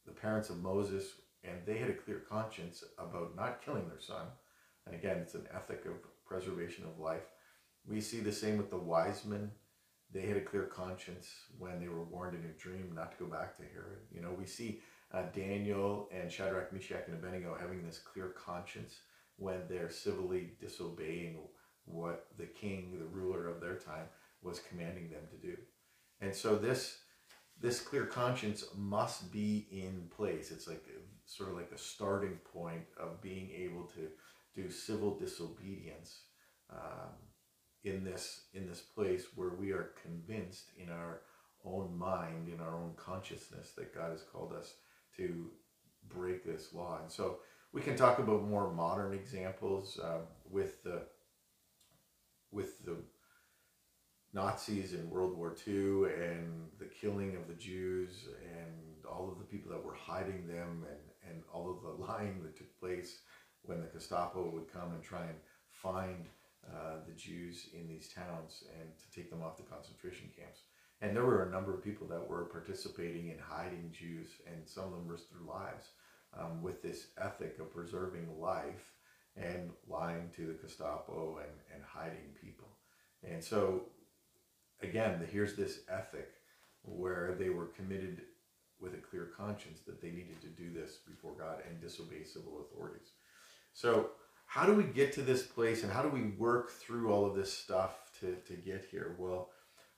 the 0.06 0.12
parents 0.12 0.50
of 0.50 0.62
Moses, 0.62 1.04
and 1.44 1.58
they 1.66 1.78
had 1.78 1.90
a 1.90 1.94
clear 1.94 2.22
conscience 2.28 2.82
about 2.98 3.36
not 3.36 3.62
killing 3.64 3.88
their 3.88 4.00
son. 4.00 4.26
And 4.86 4.94
again, 4.94 5.18
it's 5.18 5.34
an 5.34 5.46
ethic 5.54 5.84
of 5.84 5.94
preservation 6.26 6.84
of 6.84 6.98
life. 6.98 7.26
We 7.88 8.00
see 8.00 8.20
the 8.20 8.32
same 8.32 8.56
with 8.56 8.70
the 8.70 8.78
wise 8.78 9.24
men. 9.24 9.50
They 10.16 10.26
had 10.26 10.38
a 10.38 10.44
clear 10.44 10.62
conscience 10.62 11.28
when 11.58 11.78
they 11.78 11.88
were 11.88 12.02
warned 12.02 12.38
in 12.38 12.48
a 12.48 12.54
dream 12.54 12.90
not 12.94 13.12
to 13.12 13.24
go 13.24 13.30
back 13.30 13.54
to 13.56 13.62
Herod. 13.62 13.98
You 14.10 14.22
know, 14.22 14.32
we 14.32 14.46
see 14.46 14.80
uh, 15.12 15.24
Daniel 15.34 16.08
and 16.10 16.32
Shadrach, 16.32 16.72
Meshach, 16.72 17.04
and 17.06 17.16
Abednego 17.16 17.54
having 17.60 17.84
this 17.84 17.98
clear 17.98 18.28
conscience 18.28 19.00
when 19.36 19.60
they're 19.68 19.90
civilly 19.90 20.52
disobeying 20.58 21.36
what 21.84 22.28
the 22.38 22.46
king, 22.46 22.98
the 22.98 23.04
ruler 23.04 23.46
of 23.46 23.60
their 23.60 23.76
time, 23.76 24.06
was 24.42 24.60
commanding 24.60 25.10
them 25.10 25.20
to 25.30 25.36
do. 25.36 25.54
And 26.22 26.34
so 26.34 26.56
this 26.56 27.00
this 27.60 27.80
clear 27.80 28.06
conscience 28.06 28.64
must 28.74 29.30
be 29.30 29.66
in 29.70 30.08
place. 30.16 30.50
It's 30.50 30.66
like 30.66 30.84
sort 31.26 31.50
of 31.50 31.56
like 31.56 31.70
the 31.70 31.78
starting 31.78 32.38
point 32.54 32.84
of 32.98 33.20
being 33.20 33.50
able 33.50 33.84
to 33.96 34.08
do 34.54 34.70
civil 34.70 35.18
disobedience 35.18 36.22
um, 36.70 37.12
in 37.86 38.04
this 38.04 38.42
in 38.52 38.66
this 38.68 38.80
place 38.80 39.26
where 39.36 39.50
we 39.50 39.70
are 39.70 39.92
convinced 40.02 40.70
in 40.76 40.90
our 40.90 41.22
own 41.64 41.96
mind, 41.96 42.48
in 42.48 42.60
our 42.60 42.76
own 42.76 42.92
consciousness, 42.96 43.72
that 43.76 43.94
God 43.94 44.10
has 44.10 44.22
called 44.22 44.52
us 44.52 44.74
to 45.16 45.50
break 46.08 46.44
this 46.44 46.74
law. 46.74 46.98
And 47.00 47.10
so 47.10 47.38
we 47.72 47.80
can 47.80 47.96
talk 47.96 48.18
about 48.18 48.48
more 48.48 48.72
modern 48.72 49.14
examples 49.14 49.98
uh, 50.02 50.18
with 50.50 50.82
the 50.82 51.02
with 52.50 52.84
the 52.84 52.96
Nazis 54.32 54.92
in 54.92 55.08
World 55.08 55.36
War 55.36 55.54
II 55.66 56.12
and 56.12 56.68
the 56.78 56.90
killing 57.00 57.36
of 57.36 57.46
the 57.46 57.54
Jews 57.54 58.26
and 58.58 59.04
all 59.08 59.30
of 59.30 59.38
the 59.38 59.44
people 59.44 59.70
that 59.70 59.84
were 59.84 59.94
hiding 59.94 60.46
them 60.46 60.84
and, 60.88 61.30
and 61.30 61.42
all 61.52 61.70
of 61.70 61.82
the 61.82 62.04
lying 62.06 62.42
that 62.42 62.56
took 62.56 62.78
place 62.80 63.20
when 63.62 63.80
the 63.80 63.86
Gestapo 63.86 64.50
would 64.50 64.72
come 64.72 64.92
and 64.92 65.02
try 65.02 65.22
and 65.22 65.38
find 65.70 66.26
uh, 66.72 66.96
the 67.06 67.14
Jews 67.14 67.68
in 67.72 67.88
these 67.88 68.08
towns 68.08 68.64
and 68.80 68.88
to 68.98 69.10
take 69.14 69.30
them 69.30 69.42
off 69.42 69.56
the 69.56 69.62
concentration 69.62 70.28
camps. 70.36 70.60
And 71.00 71.14
there 71.14 71.24
were 71.24 71.44
a 71.44 71.50
number 71.50 71.74
of 71.74 71.84
people 71.84 72.06
that 72.08 72.26
were 72.26 72.44
participating 72.44 73.28
in 73.28 73.38
hiding 73.38 73.92
Jews, 73.92 74.28
and 74.46 74.66
some 74.66 74.84
of 74.84 74.90
them 74.92 75.06
risked 75.06 75.30
their 75.30 75.46
lives 75.46 75.88
um, 76.38 76.62
with 76.62 76.82
this 76.82 77.08
ethic 77.22 77.58
of 77.60 77.72
preserving 77.72 78.40
life 78.40 78.92
and 79.36 79.70
lying 79.88 80.30
to 80.36 80.46
the 80.46 80.54
Gestapo 80.54 81.38
and, 81.38 81.74
and 81.74 81.84
hiding 81.84 82.32
people. 82.40 82.68
And 83.22 83.42
so, 83.42 83.82
again, 84.82 85.26
here's 85.30 85.54
this 85.54 85.80
ethic 85.90 86.30
where 86.82 87.34
they 87.38 87.50
were 87.50 87.66
committed 87.66 88.22
with 88.80 88.94
a 88.94 88.98
clear 88.98 89.30
conscience 89.36 89.80
that 89.86 90.00
they 90.00 90.10
needed 90.10 90.40
to 90.40 90.48
do 90.48 90.72
this 90.72 90.98
before 91.06 91.32
God 91.38 91.62
and 91.68 91.80
disobey 91.80 92.24
civil 92.24 92.60
authorities. 92.60 93.08
So, 93.72 94.10
how 94.56 94.64
do 94.64 94.72
we 94.72 94.84
get 94.84 95.12
to 95.12 95.20
this 95.20 95.42
place 95.42 95.82
and 95.82 95.92
how 95.92 96.00
do 96.00 96.08
we 96.08 96.22
work 96.38 96.70
through 96.70 97.12
all 97.12 97.26
of 97.26 97.36
this 97.36 97.52
stuff 97.52 98.10
to, 98.18 98.36
to 98.46 98.54
get 98.54 98.86
here? 98.90 99.14
Well, 99.18 99.50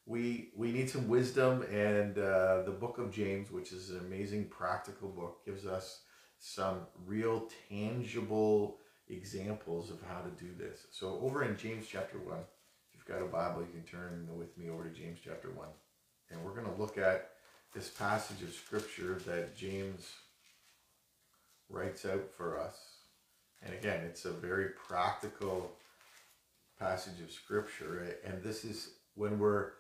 we 0.04 0.50
we 0.56 0.72
need 0.72 0.90
some 0.90 1.06
wisdom, 1.06 1.62
and 1.70 2.18
uh, 2.18 2.62
the 2.62 2.72
book 2.72 2.98
of 2.98 3.12
James, 3.12 3.52
which 3.52 3.70
is 3.70 3.90
an 3.90 4.00
amazing 4.00 4.48
practical 4.48 5.10
book, 5.10 5.44
gives 5.44 5.64
us 5.64 6.00
some 6.40 6.80
real 7.06 7.48
tangible 7.68 8.78
examples 9.08 9.92
of 9.92 9.98
how 10.02 10.22
to 10.22 10.44
do 10.44 10.50
this. 10.58 10.88
So 10.90 11.20
over 11.22 11.44
in 11.44 11.56
James 11.56 11.86
chapter 11.88 12.18
1, 12.18 12.36
if 12.36 12.96
you've 12.96 13.06
got 13.06 13.24
a 13.24 13.30
Bible, 13.30 13.60
you 13.60 13.72
can 13.72 13.84
turn 13.84 14.26
with 14.36 14.58
me 14.58 14.70
over 14.70 14.88
to 14.88 14.90
James 14.90 15.20
chapter 15.22 15.50
1. 15.50 15.68
And 16.30 16.44
we're 16.44 16.54
going 16.54 16.66
to 16.66 16.80
look 16.80 16.98
at 16.98 17.30
this 17.72 17.88
passage 17.90 18.42
of 18.42 18.52
scripture 18.52 19.20
that 19.24 19.56
James 19.56 20.10
writes 21.70 22.04
out 22.04 22.28
for 22.36 22.58
us. 22.58 22.87
And 23.62 23.74
again, 23.74 24.04
it's 24.04 24.24
a 24.24 24.32
very 24.32 24.70
practical 24.70 25.72
passage 26.78 27.20
of 27.20 27.30
scripture. 27.30 28.16
And 28.24 28.42
this 28.42 28.64
is 28.64 28.90
when 29.14 29.38
we're 29.38 29.72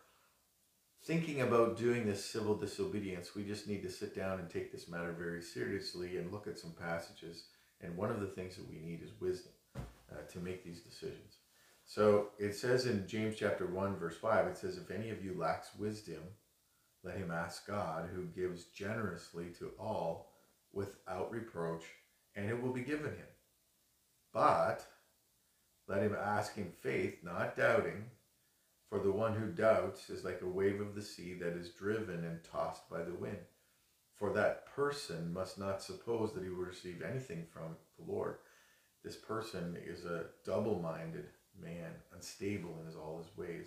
thinking 1.04 1.42
about 1.42 1.78
doing 1.78 2.04
this 2.04 2.24
civil 2.24 2.56
disobedience, 2.56 3.34
we 3.34 3.44
just 3.44 3.68
need 3.68 3.82
to 3.82 3.90
sit 3.90 4.14
down 4.16 4.40
and 4.40 4.50
take 4.50 4.72
this 4.72 4.88
matter 4.88 5.12
very 5.12 5.42
seriously 5.42 6.16
and 6.16 6.32
look 6.32 6.46
at 6.46 6.58
some 6.58 6.72
passages 6.72 7.44
and 7.80 7.96
one 7.96 8.10
of 8.10 8.20
the 8.20 8.26
things 8.26 8.56
that 8.56 8.68
we 8.68 8.78
need 8.78 9.02
is 9.02 9.20
wisdom 9.20 9.52
uh, 9.76 10.30
to 10.32 10.38
make 10.40 10.64
these 10.64 10.80
decisions. 10.80 11.36
So 11.84 12.28
it 12.38 12.54
says 12.54 12.86
in 12.86 13.06
James 13.06 13.36
chapter 13.38 13.66
1, 13.66 13.96
verse 13.96 14.16
5, 14.16 14.46
it 14.46 14.56
says, 14.56 14.76
If 14.76 14.90
any 14.90 15.10
of 15.10 15.24
you 15.24 15.34
lacks 15.38 15.68
wisdom, 15.78 16.22
let 17.04 17.16
him 17.16 17.30
ask 17.30 17.66
God, 17.66 18.08
who 18.12 18.24
gives 18.24 18.64
generously 18.64 19.46
to 19.58 19.70
all 19.78 20.32
without 20.72 21.30
reproach, 21.30 21.84
and 22.36 22.50
it 22.50 22.60
will 22.60 22.72
be 22.72 22.82
given 22.82 23.12
him. 23.12 23.26
But 24.38 24.86
let 25.88 26.00
him 26.00 26.14
ask 26.16 26.58
in 26.58 26.70
faith, 26.70 27.24
not 27.24 27.56
doubting, 27.56 28.04
for 28.88 29.00
the 29.00 29.10
one 29.10 29.34
who 29.34 29.48
doubts 29.48 30.10
is 30.10 30.22
like 30.24 30.42
a 30.42 30.48
wave 30.48 30.80
of 30.80 30.94
the 30.94 31.02
sea 31.02 31.34
that 31.40 31.56
is 31.56 31.70
driven 31.70 32.22
and 32.22 32.38
tossed 32.44 32.88
by 32.88 33.02
the 33.02 33.14
wind. 33.14 33.38
For 34.14 34.32
that 34.34 34.72
person 34.76 35.32
must 35.32 35.58
not 35.58 35.82
suppose 35.82 36.32
that 36.32 36.44
he 36.44 36.50
will 36.50 36.62
receive 36.62 37.02
anything 37.02 37.46
from 37.52 37.74
the 37.98 38.12
Lord. 38.12 38.36
This 39.02 39.16
person 39.16 39.76
is 39.84 40.04
a 40.04 40.26
double 40.46 40.78
minded 40.78 41.26
man, 41.60 41.90
unstable 42.14 42.80
in 42.88 42.96
all 42.96 43.18
his 43.18 43.36
ways. 43.36 43.66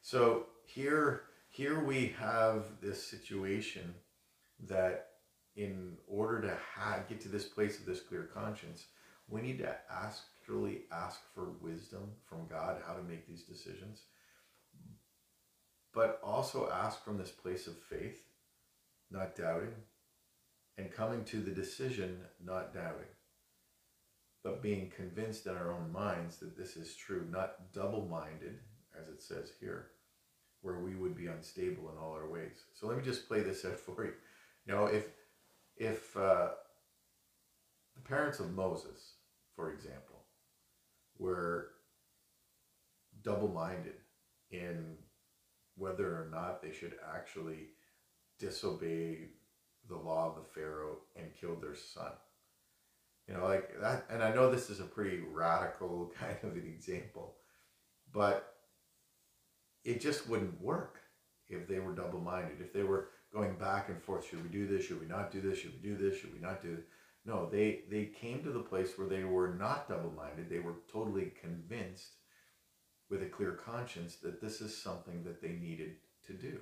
So 0.00 0.46
here, 0.64 1.24
here 1.50 1.84
we 1.84 2.14
have 2.18 2.64
this 2.80 3.06
situation 3.06 3.94
that 4.68 5.08
in 5.54 5.98
order 6.06 6.40
to 6.40 6.56
get 7.10 7.20
to 7.20 7.28
this 7.28 7.44
place 7.44 7.78
of 7.78 7.84
this 7.84 8.00
clear 8.00 8.22
conscience, 8.22 8.86
we 9.28 9.40
need 9.40 9.58
to 9.58 9.76
truly 10.44 10.82
ask 10.90 11.20
for 11.34 11.50
wisdom 11.60 12.10
from 12.24 12.46
God 12.48 12.82
how 12.86 12.94
to 12.94 13.02
make 13.02 13.26
these 13.26 13.42
decisions, 13.42 14.02
but 15.92 16.20
also 16.22 16.70
ask 16.70 17.04
from 17.04 17.18
this 17.18 17.30
place 17.30 17.66
of 17.66 17.76
faith 17.76 18.28
not 19.10 19.36
doubting, 19.36 19.74
and 20.76 20.92
coming 20.92 21.24
to 21.24 21.40
the 21.40 21.50
decision, 21.50 22.18
not 22.44 22.74
doubting, 22.74 23.08
but 24.44 24.62
being 24.62 24.92
convinced 24.94 25.46
in 25.46 25.56
our 25.56 25.72
own 25.72 25.90
minds 25.92 26.36
that 26.36 26.56
this 26.56 26.76
is 26.76 26.94
true, 26.94 27.26
not 27.30 27.72
double 27.72 28.06
minded, 28.06 28.58
as 29.00 29.08
it 29.08 29.22
says 29.22 29.52
here, 29.60 29.88
where 30.62 30.78
we 30.78 30.94
would 30.94 31.16
be 31.16 31.26
unstable 31.26 31.90
in 31.90 31.98
all 31.98 32.12
our 32.12 32.28
ways. 32.28 32.64
So 32.74 32.86
let 32.86 32.96
me 32.96 33.04
just 33.04 33.28
play 33.28 33.40
this 33.40 33.64
out 33.64 33.80
for 33.80 34.04
you. 34.04 34.12
You 34.66 34.74
know, 34.74 34.86
if, 34.86 35.06
if 35.76 36.16
uh, 36.16 36.50
the 37.94 38.02
parents 38.04 38.40
of 38.40 38.54
Moses, 38.54 39.14
for 39.58 39.72
example, 39.72 40.22
were 41.18 41.70
double 43.24 43.48
minded 43.48 43.94
in 44.52 44.94
whether 45.74 46.06
or 46.06 46.28
not 46.30 46.62
they 46.62 46.70
should 46.70 46.94
actually 47.12 47.70
disobey 48.38 49.30
the 49.88 49.96
law 49.96 50.28
of 50.28 50.36
the 50.36 50.48
Pharaoh 50.54 50.98
and 51.16 51.34
kill 51.34 51.56
their 51.56 51.74
son. 51.74 52.12
You 53.26 53.34
know, 53.34 53.44
like 53.44 53.80
that. 53.80 54.06
And 54.08 54.22
I 54.22 54.32
know 54.32 54.48
this 54.48 54.70
is 54.70 54.78
a 54.78 54.84
pretty 54.84 55.22
radical 55.28 56.12
kind 56.20 56.36
of 56.44 56.52
an 56.52 56.64
example, 56.64 57.34
but 58.12 58.54
it 59.84 60.00
just 60.00 60.28
wouldn't 60.28 60.60
work 60.60 61.00
if 61.48 61.66
they 61.66 61.80
were 61.80 61.96
double 61.96 62.20
minded. 62.20 62.60
If 62.60 62.72
they 62.72 62.84
were 62.84 63.08
going 63.34 63.54
back 63.56 63.88
and 63.88 64.00
forth, 64.00 64.28
should 64.28 64.44
we 64.44 64.50
do 64.50 64.68
this? 64.68 64.84
Should 64.84 65.00
we 65.00 65.06
not 65.08 65.32
do 65.32 65.40
this? 65.40 65.58
Should 65.58 65.72
we 65.82 65.88
do 65.88 65.96
this? 65.96 66.16
Should 66.20 66.32
we 66.32 66.38
not 66.38 66.62
do 66.62 66.76
this? 66.76 66.84
No, 67.28 67.46
they, 67.46 67.80
they 67.90 68.06
came 68.06 68.42
to 68.42 68.50
the 68.50 68.58
place 68.58 68.96
where 68.96 69.06
they 69.06 69.22
were 69.22 69.54
not 69.54 69.86
double 69.86 70.10
minded. 70.16 70.48
They 70.48 70.60
were 70.60 70.76
totally 70.90 71.30
convinced 71.38 72.14
with 73.10 73.22
a 73.22 73.26
clear 73.26 73.52
conscience 73.52 74.16
that 74.16 74.40
this 74.40 74.62
is 74.62 74.74
something 74.74 75.22
that 75.24 75.42
they 75.42 75.52
needed 75.52 75.96
to 76.26 76.32
do. 76.32 76.60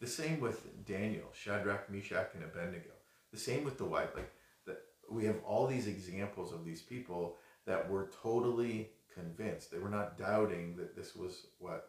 The 0.00 0.06
same 0.06 0.40
with 0.40 0.86
Daniel, 0.86 1.26
Shadrach, 1.34 1.90
Meshach, 1.90 2.30
and 2.34 2.44
Abednego. 2.44 2.94
The 3.30 3.38
same 3.38 3.62
with 3.62 3.76
the 3.76 3.84
wife. 3.84 4.10
Like 4.14 4.32
that, 4.66 4.78
we 5.10 5.26
have 5.26 5.36
all 5.46 5.66
these 5.66 5.86
examples 5.86 6.50
of 6.50 6.64
these 6.64 6.80
people 6.80 7.36
that 7.66 7.86
were 7.90 8.10
totally 8.22 8.92
convinced. 9.12 9.70
They 9.70 9.78
were 9.78 9.90
not 9.90 10.16
doubting 10.16 10.76
that 10.76 10.96
this 10.96 11.14
was 11.14 11.48
what 11.58 11.88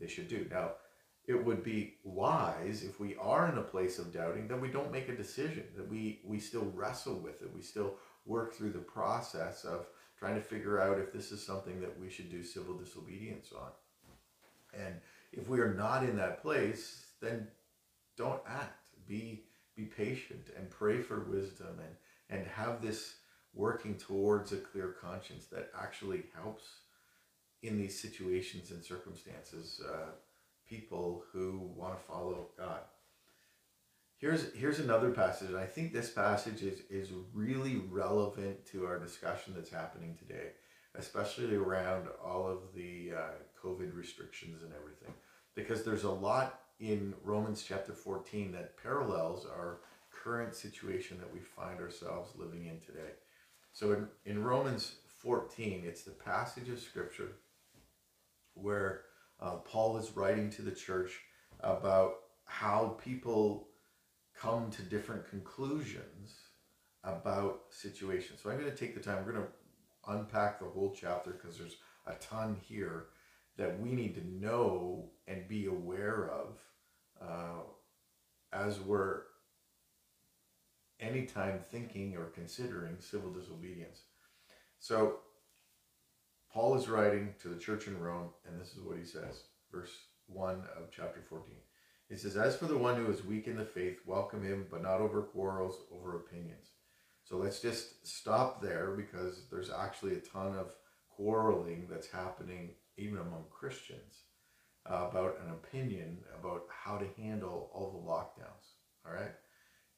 they 0.00 0.06
should 0.06 0.28
do. 0.28 0.46
Now, 0.50 0.72
it 1.30 1.44
would 1.44 1.62
be 1.62 1.94
wise 2.02 2.82
if 2.82 2.98
we 2.98 3.14
are 3.16 3.48
in 3.48 3.56
a 3.56 3.62
place 3.62 4.00
of 4.00 4.12
doubting 4.12 4.48
that 4.48 4.60
we 4.60 4.68
don't 4.68 4.90
make 4.90 5.08
a 5.08 5.16
decision, 5.16 5.62
that 5.76 5.88
we, 5.88 6.20
we 6.24 6.40
still 6.40 6.72
wrestle 6.74 7.14
with 7.14 7.40
it, 7.40 7.54
we 7.54 7.62
still 7.62 7.94
work 8.26 8.52
through 8.52 8.72
the 8.72 8.78
process 8.78 9.64
of 9.64 9.86
trying 10.18 10.34
to 10.34 10.40
figure 10.40 10.80
out 10.80 10.98
if 10.98 11.12
this 11.12 11.30
is 11.30 11.44
something 11.44 11.80
that 11.80 11.98
we 12.00 12.10
should 12.10 12.30
do 12.30 12.42
civil 12.42 12.76
disobedience 12.76 13.52
on. 13.56 13.70
And 14.74 14.96
if 15.32 15.48
we 15.48 15.60
are 15.60 15.72
not 15.72 16.02
in 16.02 16.16
that 16.16 16.42
place, 16.42 17.04
then 17.22 17.46
don't 18.16 18.42
act. 18.46 18.88
Be 19.06 19.44
be 19.76 19.84
patient 19.84 20.50
and 20.56 20.68
pray 20.68 21.00
for 21.00 21.20
wisdom 21.20 21.78
and 21.78 22.38
and 22.38 22.46
have 22.46 22.82
this 22.82 23.14
working 23.54 23.96
towards 23.96 24.52
a 24.52 24.56
clear 24.56 24.94
conscience 25.00 25.46
that 25.46 25.70
actually 25.80 26.24
helps 26.34 26.64
in 27.62 27.76
these 27.76 28.00
situations 28.00 28.70
and 28.70 28.84
circumstances 28.84 29.80
uh, 29.92 30.10
people 30.70 31.24
who 31.32 31.68
want 31.76 31.98
to 31.98 32.04
follow 32.04 32.46
God. 32.56 32.80
Here's 34.18 34.54
here's 34.54 34.78
another 34.78 35.10
passage, 35.10 35.48
and 35.48 35.58
I 35.58 35.66
think 35.66 35.92
this 35.92 36.10
passage 36.10 36.62
is 36.62 36.80
is 36.90 37.10
really 37.34 37.82
relevant 37.90 38.64
to 38.66 38.86
our 38.86 38.98
discussion 38.98 39.54
that's 39.54 39.70
happening 39.70 40.16
today, 40.16 40.50
especially 40.94 41.56
around 41.56 42.06
all 42.24 42.46
of 42.46 42.74
the 42.74 43.12
uh, 43.16 43.30
COVID 43.62 43.96
restrictions 43.96 44.62
and 44.62 44.72
everything, 44.74 45.12
because 45.54 45.84
there's 45.84 46.04
a 46.04 46.10
lot 46.10 46.60
in 46.78 47.14
Romans 47.24 47.64
chapter 47.66 47.92
14 47.92 48.52
that 48.52 48.76
parallels 48.82 49.46
our 49.46 49.80
current 50.10 50.54
situation 50.54 51.18
that 51.18 51.32
we 51.32 51.40
find 51.40 51.80
ourselves 51.80 52.30
living 52.36 52.66
in 52.66 52.78
today. 52.80 53.12
So 53.72 53.92
in, 53.92 54.08
in 54.26 54.42
Romans 54.42 54.96
14, 55.18 55.84
it's 55.86 56.02
the 56.02 56.10
passage 56.10 56.68
of 56.68 56.80
scripture 56.80 57.32
where 58.54 59.02
uh, 59.40 59.56
Paul 59.56 59.96
is 59.96 60.16
writing 60.16 60.50
to 60.50 60.62
the 60.62 60.70
church 60.70 61.20
about 61.60 62.14
how 62.44 62.96
people 63.02 63.68
come 64.38 64.70
to 64.70 64.82
different 64.82 65.28
conclusions 65.28 66.34
about 67.04 67.62
situations. 67.70 68.40
So 68.42 68.50
I'm 68.50 68.58
going 68.58 68.70
to 68.70 68.76
take 68.76 68.94
the 68.94 69.00
time, 69.00 69.24
we're 69.24 69.32
going 69.32 69.46
to 69.46 70.12
unpack 70.12 70.58
the 70.58 70.66
whole 70.66 70.94
chapter 70.98 71.30
because 71.30 71.58
there's 71.58 71.76
a 72.06 72.14
ton 72.14 72.56
here 72.60 73.06
that 73.56 73.78
we 73.80 73.92
need 73.92 74.14
to 74.14 74.26
know 74.26 75.10
and 75.28 75.46
be 75.48 75.66
aware 75.66 76.30
of 76.30 76.58
uh, 77.20 77.62
as 78.52 78.80
we're 78.80 79.22
anytime 80.98 81.60
thinking 81.70 82.16
or 82.16 82.26
considering 82.26 82.96
civil 82.98 83.30
disobedience. 83.30 84.02
So 84.78 85.16
Paul 86.52 86.76
is 86.76 86.88
writing 86.88 87.34
to 87.42 87.48
the 87.48 87.60
church 87.60 87.86
in 87.86 88.00
Rome, 88.00 88.30
and 88.46 88.60
this 88.60 88.72
is 88.74 88.82
what 88.82 88.98
he 88.98 89.04
says, 89.04 89.44
verse 89.70 89.92
1 90.26 90.64
of 90.76 90.90
chapter 90.90 91.22
14. 91.22 91.54
He 92.08 92.16
says, 92.16 92.36
As 92.36 92.56
for 92.56 92.66
the 92.66 92.76
one 92.76 92.96
who 92.96 93.10
is 93.10 93.24
weak 93.24 93.46
in 93.46 93.56
the 93.56 93.64
faith, 93.64 93.98
welcome 94.04 94.42
him, 94.42 94.66
but 94.68 94.82
not 94.82 95.00
over 95.00 95.22
quarrels, 95.22 95.78
over 95.94 96.16
opinions. 96.16 96.70
So 97.22 97.36
let's 97.36 97.60
just 97.60 98.04
stop 98.04 98.60
there 98.60 98.90
because 98.96 99.44
there's 99.48 99.70
actually 99.70 100.14
a 100.14 100.20
ton 100.20 100.56
of 100.56 100.74
quarreling 101.08 101.86
that's 101.88 102.08
happening 102.08 102.70
even 102.96 103.18
among 103.18 103.44
Christians 103.50 104.24
uh, 104.90 105.06
about 105.08 105.38
an 105.44 105.52
opinion 105.52 106.18
about 106.36 106.64
how 106.68 106.96
to 106.96 107.06
handle 107.22 107.70
all 107.72 107.92
the 107.92 108.10
lockdowns. 108.10 108.74
All 109.06 109.12
right. 109.12 109.34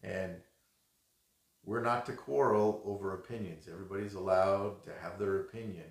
And 0.03 0.37
we're 1.65 1.83
not 1.83 2.05
to 2.07 2.13
quarrel 2.13 2.83
over 2.85 3.15
opinions. 3.15 3.69
Everybody's 3.71 4.15
allowed 4.15 4.83
to 4.85 4.91
have 5.01 5.19
their 5.19 5.41
opinion. 5.41 5.87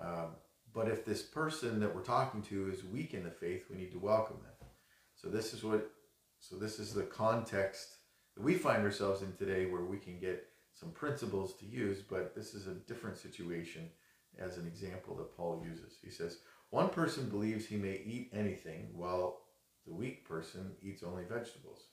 Um, 0.00 0.36
but 0.72 0.88
if 0.88 1.04
this 1.04 1.22
person 1.22 1.80
that 1.80 1.94
we're 1.94 2.02
talking 2.02 2.42
to 2.42 2.70
is 2.70 2.84
weak 2.84 3.12
in 3.12 3.24
the 3.24 3.30
faith, 3.30 3.66
we 3.70 3.76
need 3.76 3.92
to 3.92 3.98
welcome 3.98 4.36
them. 4.36 4.68
So 5.16 5.28
this 5.28 5.52
is 5.52 5.62
what, 5.62 5.90
so 6.38 6.56
this 6.56 6.78
is 6.78 6.94
the 6.94 7.02
context 7.02 7.96
that 8.36 8.42
we 8.42 8.54
find 8.54 8.82
ourselves 8.82 9.22
in 9.22 9.32
today, 9.32 9.66
where 9.66 9.84
we 9.84 9.98
can 9.98 10.18
get 10.18 10.46
some 10.72 10.90
principles 10.92 11.54
to 11.56 11.66
use. 11.66 11.98
But 12.00 12.34
this 12.34 12.54
is 12.54 12.66
a 12.66 12.74
different 12.74 13.18
situation, 13.18 13.90
as 14.38 14.56
an 14.56 14.66
example 14.66 15.16
that 15.16 15.36
Paul 15.36 15.62
uses. 15.64 15.98
He 16.02 16.10
says, 16.10 16.38
one 16.70 16.88
person 16.88 17.28
believes 17.28 17.66
he 17.66 17.76
may 17.76 18.00
eat 18.06 18.30
anything, 18.32 18.90
while 18.94 19.40
the 19.86 19.92
weak 19.92 20.26
person 20.26 20.72
eats 20.80 21.02
only 21.02 21.24
vegetables. 21.24 21.88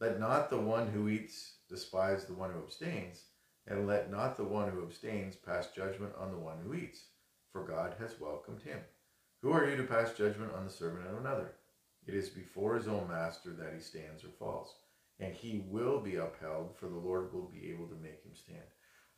Let 0.00 0.20
not 0.20 0.50
the 0.50 0.60
one 0.60 0.86
who 0.86 1.08
eats 1.08 1.56
despise 1.68 2.24
the 2.24 2.34
one 2.34 2.52
who 2.52 2.60
abstains, 2.60 3.24
and 3.66 3.88
let 3.88 4.10
not 4.10 4.36
the 4.36 4.44
one 4.44 4.70
who 4.70 4.84
abstains 4.84 5.34
pass 5.34 5.68
judgment 5.74 6.12
on 6.18 6.30
the 6.30 6.38
one 6.38 6.58
who 6.64 6.74
eats, 6.74 7.02
for 7.52 7.64
God 7.64 7.94
has 7.98 8.20
welcomed 8.20 8.62
him. 8.62 8.80
Who 9.42 9.52
are 9.52 9.68
you 9.68 9.76
to 9.76 9.84
pass 9.84 10.12
judgment 10.12 10.52
on 10.54 10.64
the 10.64 10.70
servant 10.70 11.06
of 11.06 11.18
another? 11.18 11.52
It 12.06 12.14
is 12.14 12.28
before 12.28 12.74
his 12.74 12.88
own 12.88 13.08
master 13.08 13.50
that 13.50 13.74
he 13.74 13.80
stands 13.80 14.24
or 14.24 14.28
falls, 14.38 14.74
and 15.20 15.34
he 15.34 15.64
will 15.68 16.00
be 16.00 16.16
upheld, 16.16 16.76
for 16.76 16.86
the 16.86 16.96
Lord 16.96 17.32
will 17.32 17.48
be 17.48 17.70
able 17.70 17.86
to 17.86 17.94
make 18.02 18.22
him 18.24 18.34
stand. 18.34 18.62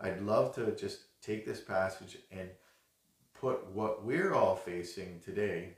I'd 0.00 0.22
love 0.22 0.54
to 0.54 0.74
just 0.74 1.00
take 1.22 1.46
this 1.46 1.60
passage 1.60 2.18
and 2.30 2.48
put 3.34 3.66
what 3.70 4.04
we're 4.04 4.34
all 4.34 4.56
facing 4.56 5.20
today 5.24 5.74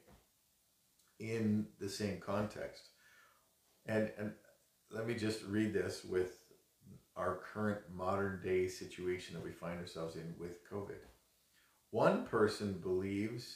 in 1.19 1.67
the 1.81 1.89
same 1.89 2.19
context. 2.19 2.89
And, 3.87 4.11
and 4.19 4.33
let 4.91 5.07
me 5.07 5.15
just 5.15 5.43
read 5.45 5.73
this 5.73 6.05
with 6.05 6.45
our 7.17 7.41
current 7.53 7.81
modern 7.95 8.41
day 8.43 8.69
situation 8.69 9.35
that 9.35 9.45
we 9.45 9.53
find 9.53 9.79
ourselves 9.79 10.17
in 10.17 10.35
with 10.39 10.69
COVID. 10.71 10.99
One 11.93 12.25
person 12.25 12.81
believes 12.83 13.55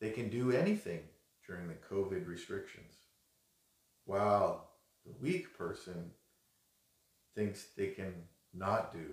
they 0.00 0.10
can 0.10 0.28
do 0.28 0.50
anything 0.50 1.02
during 1.46 1.68
the 1.68 1.74
COVID 1.74 2.26
restrictions, 2.26 2.92
while 4.04 4.70
the 5.04 5.12
weak 5.22 5.56
person 5.56 6.10
thinks 7.36 7.68
they 7.76 7.86
can 7.86 8.14
not 8.52 8.92
do 8.92 9.12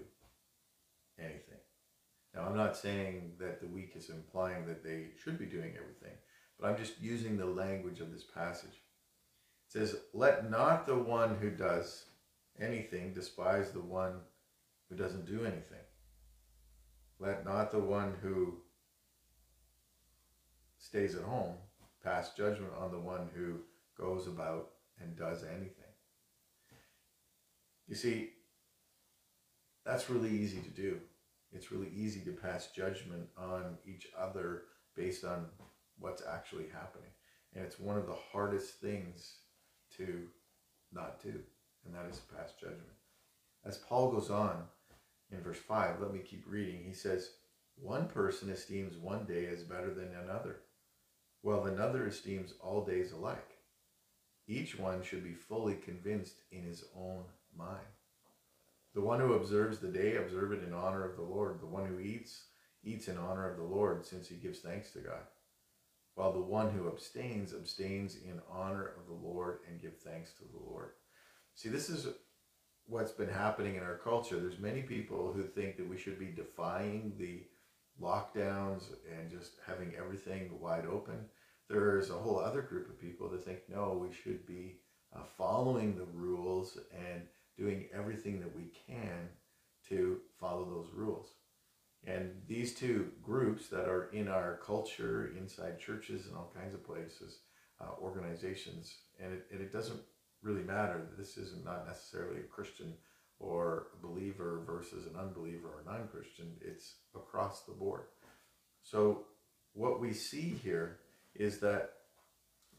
anything. 1.19 1.59
Now, 2.33 2.45
I'm 2.45 2.57
not 2.57 2.75
saying 2.75 3.33
that 3.39 3.61
the 3.61 3.67
weak 3.67 3.93
is 3.95 4.09
implying 4.09 4.65
that 4.65 4.83
they 4.83 5.09
should 5.23 5.37
be 5.37 5.45
doing 5.45 5.75
everything, 5.77 6.17
but 6.59 6.67
I'm 6.67 6.77
just 6.77 6.99
using 6.99 7.37
the 7.37 7.45
language 7.45 7.99
of 7.99 8.11
this 8.11 8.23
passage. 8.23 8.81
It 9.67 9.71
says, 9.71 9.95
Let 10.11 10.49
not 10.49 10.87
the 10.87 10.97
one 10.97 11.35
who 11.35 11.51
does 11.51 12.05
anything 12.59 13.13
despise 13.13 13.69
the 13.69 13.79
one 13.79 14.21
who 14.89 14.95
doesn't 14.95 15.27
do 15.27 15.41
anything. 15.41 15.85
Let 17.19 17.45
not 17.45 17.71
the 17.71 17.79
one 17.79 18.15
who 18.21 18.57
stays 20.77 21.15
at 21.15 21.23
home 21.23 21.55
pass 22.03 22.33
judgment 22.33 22.71
on 22.77 22.91
the 22.91 22.99
one 22.99 23.29
who 23.33 23.59
goes 23.97 24.27
about 24.27 24.69
and 24.99 25.15
does 25.15 25.43
anything. 25.43 25.71
You 27.87 27.95
see, 27.95 28.31
that's 29.85 30.09
really 30.09 30.29
easy 30.29 30.59
to 30.59 30.69
do. 30.69 30.99
It's 31.51 31.71
really 31.71 31.91
easy 31.95 32.21
to 32.21 32.31
pass 32.31 32.71
judgment 32.75 33.27
on 33.37 33.77
each 33.85 34.07
other 34.17 34.63
based 34.95 35.23
on 35.23 35.45
what's 35.99 36.23
actually 36.25 36.65
happening. 36.73 37.09
And 37.53 37.63
it's 37.63 37.79
one 37.79 37.97
of 37.97 38.07
the 38.07 38.17
hardest 38.31 38.81
things 38.81 39.37
to 39.97 40.23
not 40.91 41.21
do 41.21 41.39
and 41.85 41.93
that 41.95 42.05
is 42.09 42.19
to 42.19 42.35
pass 42.35 42.53
judgment. 42.59 42.81
As 43.65 43.77
Paul 43.77 44.11
goes 44.11 44.29
on 44.29 44.63
in 45.33 45.41
verse 45.41 45.57
5, 45.57 45.99
let 45.99 46.13
me 46.13 46.19
keep 46.19 46.45
reading. 46.47 46.83
He 46.85 46.93
says, 46.93 47.31
One 47.75 48.07
person 48.07 48.49
esteems 48.49 48.97
one 48.97 49.25
day 49.25 49.47
as 49.47 49.63
better 49.63 49.93
than 49.93 50.09
another, 50.15 50.61
while 51.41 51.65
another 51.65 52.07
esteems 52.07 52.53
all 52.61 52.85
days 52.85 53.11
alike. 53.11 53.57
Each 54.47 54.77
one 54.77 55.03
should 55.03 55.23
be 55.23 55.33
fully 55.33 55.75
convinced 55.75 56.35
in 56.51 56.63
his 56.63 56.83
own 56.95 57.23
mind. 57.57 57.87
The 58.93 59.01
one 59.01 59.19
who 59.19 59.33
observes 59.33 59.79
the 59.79 59.87
day, 59.87 60.17
observe 60.17 60.51
it 60.51 60.63
in 60.63 60.73
honor 60.73 61.03
of 61.03 61.15
the 61.15 61.23
Lord. 61.23 61.59
The 61.59 61.65
one 61.65 61.87
who 61.87 61.99
eats, 61.99 62.43
eats 62.83 63.07
in 63.07 63.17
honor 63.17 63.49
of 63.49 63.57
the 63.57 63.63
Lord, 63.63 64.05
since 64.05 64.27
he 64.27 64.35
gives 64.35 64.59
thanks 64.59 64.91
to 64.91 64.99
God. 64.99 65.23
While 66.15 66.33
the 66.33 66.41
one 66.41 66.69
who 66.69 66.87
abstains, 66.87 67.53
abstains 67.53 68.15
in 68.15 68.39
honor 68.51 68.91
of 68.99 69.07
the 69.07 69.27
Lord 69.27 69.59
and 69.67 69.81
give 69.81 69.97
thanks 69.97 70.31
to 70.33 70.43
the 70.43 70.63
Lord. 70.69 70.91
See, 71.55 71.69
this 71.69 71.89
is 71.89 72.07
what's 72.87 73.11
been 73.11 73.29
happening 73.29 73.75
in 73.75 73.83
our 73.83 73.97
culture. 73.97 74.39
There's 74.39 74.59
many 74.59 74.81
people 74.81 75.31
who 75.33 75.43
think 75.43 75.77
that 75.77 75.87
we 75.87 75.97
should 75.97 76.19
be 76.19 76.27
defying 76.27 77.13
the 77.17 77.43
lockdowns 78.01 78.83
and 79.17 79.31
just 79.31 79.53
having 79.65 79.93
everything 79.97 80.59
wide 80.59 80.85
open. 80.85 81.25
There's 81.69 82.09
a 82.09 82.17
whole 82.17 82.39
other 82.39 82.61
group 82.61 82.89
of 82.89 82.99
people 82.99 83.29
that 83.29 83.45
think 83.45 83.59
no, 83.69 83.93
we 83.93 84.13
should 84.13 84.45
be 84.45 84.79
uh, 85.15 85.23
following 85.37 85.95
the 85.95 86.05
rules 86.13 86.77
and 86.91 87.21
doing 87.57 87.85
everything 87.93 88.39
that 88.39 88.55
we 88.55 88.71
can 88.87 89.29
to 89.89 90.19
follow 90.39 90.65
those 90.65 90.93
rules. 90.93 91.27
And 92.05 92.31
these 92.47 92.75
two 92.75 93.11
groups 93.21 93.69
that 93.69 93.87
are 93.87 94.09
in 94.11 94.27
our 94.27 94.59
culture, 94.65 95.31
inside 95.37 95.79
churches 95.79 96.27
and 96.27 96.35
all 96.35 96.53
kinds 96.53 96.73
of 96.73 96.85
places, 96.85 97.39
uh, 97.79 97.91
organizations, 98.01 98.93
and 99.23 99.33
it, 99.33 99.45
and 99.51 99.61
it 99.61 99.71
doesn't 99.71 100.01
really 100.43 100.63
matter. 100.63 101.07
This 101.17 101.37
is 101.37 101.53
not 101.63 101.87
necessarily 101.87 102.39
a 102.39 102.43
Christian 102.43 102.93
or 103.39 103.87
a 103.93 104.07
believer 104.07 104.61
versus 104.65 105.05
an 105.05 105.19
unbeliever 105.19 105.67
or 105.67 105.83
non 105.85 106.07
Christian, 106.07 106.53
it's 106.61 106.95
across 107.15 107.63
the 107.63 107.73
board. 107.73 108.03
So, 108.81 109.25
what 109.73 109.99
we 109.99 110.13
see 110.13 110.55
here 110.63 110.99
is 111.35 111.59
that 111.59 111.91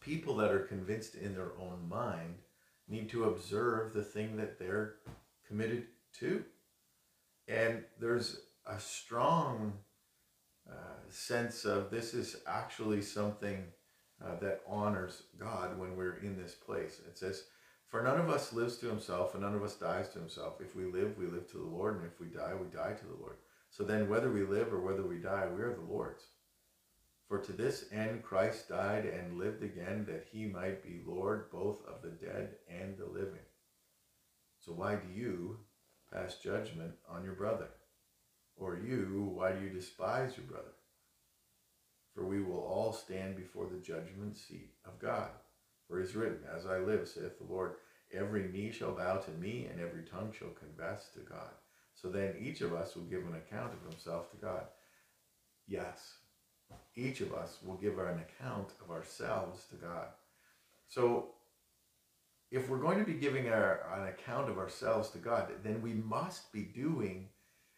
people 0.01 0.37
that 0.37 0.53
are 0.53 0.61
convinced 0.61 1.17
in 1.17 1.35
their 1.35 1.53
own 1.61 1.89
mind 1.89 2.37
need 2.89 3.09
to 3.11 3.25
observe 3.25 3.93
the 3.93 4.03
thing 4.03 4.37
that 4.37 4.59
they're 4.59 4.97
committed 5.47 5.87
to. 6.21 6.45
And 7.49 7.83
there's 8.01 8.41
a 8.67 8.79
strong 8.79 9.73
uh, 10.71 11.11
sense 11.11 11.65
of 11.65 11.91
this 11.91 12.15
is 12.15 12.37
actually 12.47 13.03
something 13.03 13.65
uh, 14.25 14.37
that 14.41 14.63
honors 14.67 15.25
God 15.39 15.79
when 15.79 15.97
we're 15.97 16.17
in 16.17 16.37
this 16.37 16.55
place. 16.55 17.01
It 17.09 17.19
says, 17.19 17.45
For 17.89 18.03
none 18.03 18.19
of 18.19 18.31
us 18.31 18.53
lives 18.53 18.79
to 18.79 18.89
himself, 18.89 19.35
and 19.35 19.43
none 19.43 19.55
of 19.55 19.63
us 19.63 19.75
dies 19.75 20.09
to 20.11 20.19
himself. 20.19 20.61
If 20.61 20.75
we 20.75 20.85
live, 20.85 21.19
we 21.19 21.27
live 21.27 21.51
to 21.53 21.59
the 21.59 21.65
Lord, 21.65 21.97
and 21.97 22.07
if 22.07 22.21
we 22.21 22.27
die, 22.29 22.53
we 22.55 22.67
die 22.75 22.93
to 22.93 23.07
the 23.07 23.21
Lord. 23.21 23.37
So 23.71 23.83
then, 23.83 24.09
whether 24.09 24.31
we 24.31 24.45
live 24.45 24.73
or 24.73 24.81
whether 24.81 25.03
we 25.03 25.19
die, 25.19 25.47
we 25.55 25.63
are 25.63 25.75
the 25.75 25.93
Lord's. 25.93 26.25
For 27.29 27.39
to 27.39 27.53
this 27.53 27.87
end 27.91 28.23
Christ 28.23 28.69
died 28.69 29.07
and 29.07 29.39
lived 29.39 29.63
again, 29.63 30.05
that 30.07 30.27
he 30.31 30.47
might 30.47 30.83
be 30.83 31.01
Lord 31.07 31.51
both 31.51 31.85
of 31.87 32.03
the 32.03 32.11
dead 32.11 32.57
and 32.69 32.97
the 32.97 33.07
living. 33.07 33.45
So 34.61 34.73
why 34.73 34.97
do 34.97 35.09
you 35.13 35.59
pass 36.13 36.37
judgment 36.37 36.93
on 37.09 37.25
your 37.25 37.35
brother? 37.35 37.69
Or 38.57 38.79
you, 38.79 39.33
why 39.35 39.53
do 39.53 39.65
you 39.65 39.71
despise 39.71 40.37
your 40.37 40.47
brother? 40.47 40.73
For 42.15 42.25
we 42.25 42.43
will 42.43 42.61
all 42.61 42.93
stand 42.93 43.37
before 43.37 43.67
the 43.67 43.79
judgment 43.79 44.37
seat 44.37 44.71
of 44.87 44.99
God. 44.99 45.31
For 45.89 46.01
it 46.01 46.05
is 46.05 46.15
written, 46.15 46.39
As 46.55 46.67
I 46.67 46.79
live, 46.79 47.09
saith 47.09 47.39
the 47.39 47.53
Lord, 47.53 47.75
every 48.13 48.49
knee 48.49 48.71
shall 48.71 48.93
bow 48.93 49.17
to 49.17 49.31
me, 49.33 49.67
and 49.71 49.81
every 49.81 50.05
tongue 50.05 50.33
shall 50.37 50.49
confess 50.49 51.09
to 51.15 51.21
God. 51.21 51.51
So 51.95 52.09
then 52.09 52.35
each 52.41 52.61
of 52.61 52.73
us 52.73 52.95
will 52.95 53.05
give 53.05 53.27
an 53.27 53.35
account 53.35 53.73
of 53.73 53.91
himself 53.91 54.31
to 54.31 54.37
God. 54.37 54.65
Yes, 55.67 56.15
each 56.97 57.21
of 57.21 57.33
us 57.33 57.59
will 57.65 57.77
give 57.77 57.99
an 57.99 58.21
account 58.21 58.71
of 58.83 58.91
ourselves 58.91 59.65
to 59.71 59.77
God. 59.77 60.09
So 60.89 61.31
if 62.51 62.69
we're 62.69 62.79
going 62.79 62.99
to 62.99 63.05
be 63.05 63.19
giving 63.19 63.49
our, 63.49 63.81
an 63.97 64.09
account 64.09 64.49
of 64.49 64.59
ourselves 64.59 65.11
to 65.11 65.19
God, 65.19 65.49
then 65.63 65.83
we 65.83 65.93
must 65.93 66.53
be 66.53 66.63
doing 66.63 67.29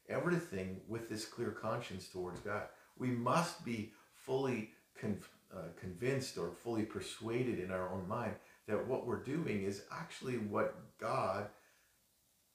everything 0.09 0.81
with 0.88 1.09
this 1.09 1.25
clear 1.25 1.51
conscience 1.51 2.09
towards 2.09 2.40
God. 2.40 2.64
We 2.99 3.09
must 3.09 3.64
be 3.64 3.92
fully 4.27 4.71
con- 5.01 5.21
uh, 5.55 5.69
convinced 5.81 6.37
or 6.37 6.51
fully 6.51 6.83
persuaded 6.83 7.59
in 7.59 7.71
our 7.71 7.93
own 7.93 8.07
mind 8.07 8.35
that 8.67 8.87
what 8.87 9.07
we're 9.07 9.23
doing 9.23 9.62
is 9.62 9.85
actually 9.93 10.39
what 10.39 10.75
God 10.99 11.47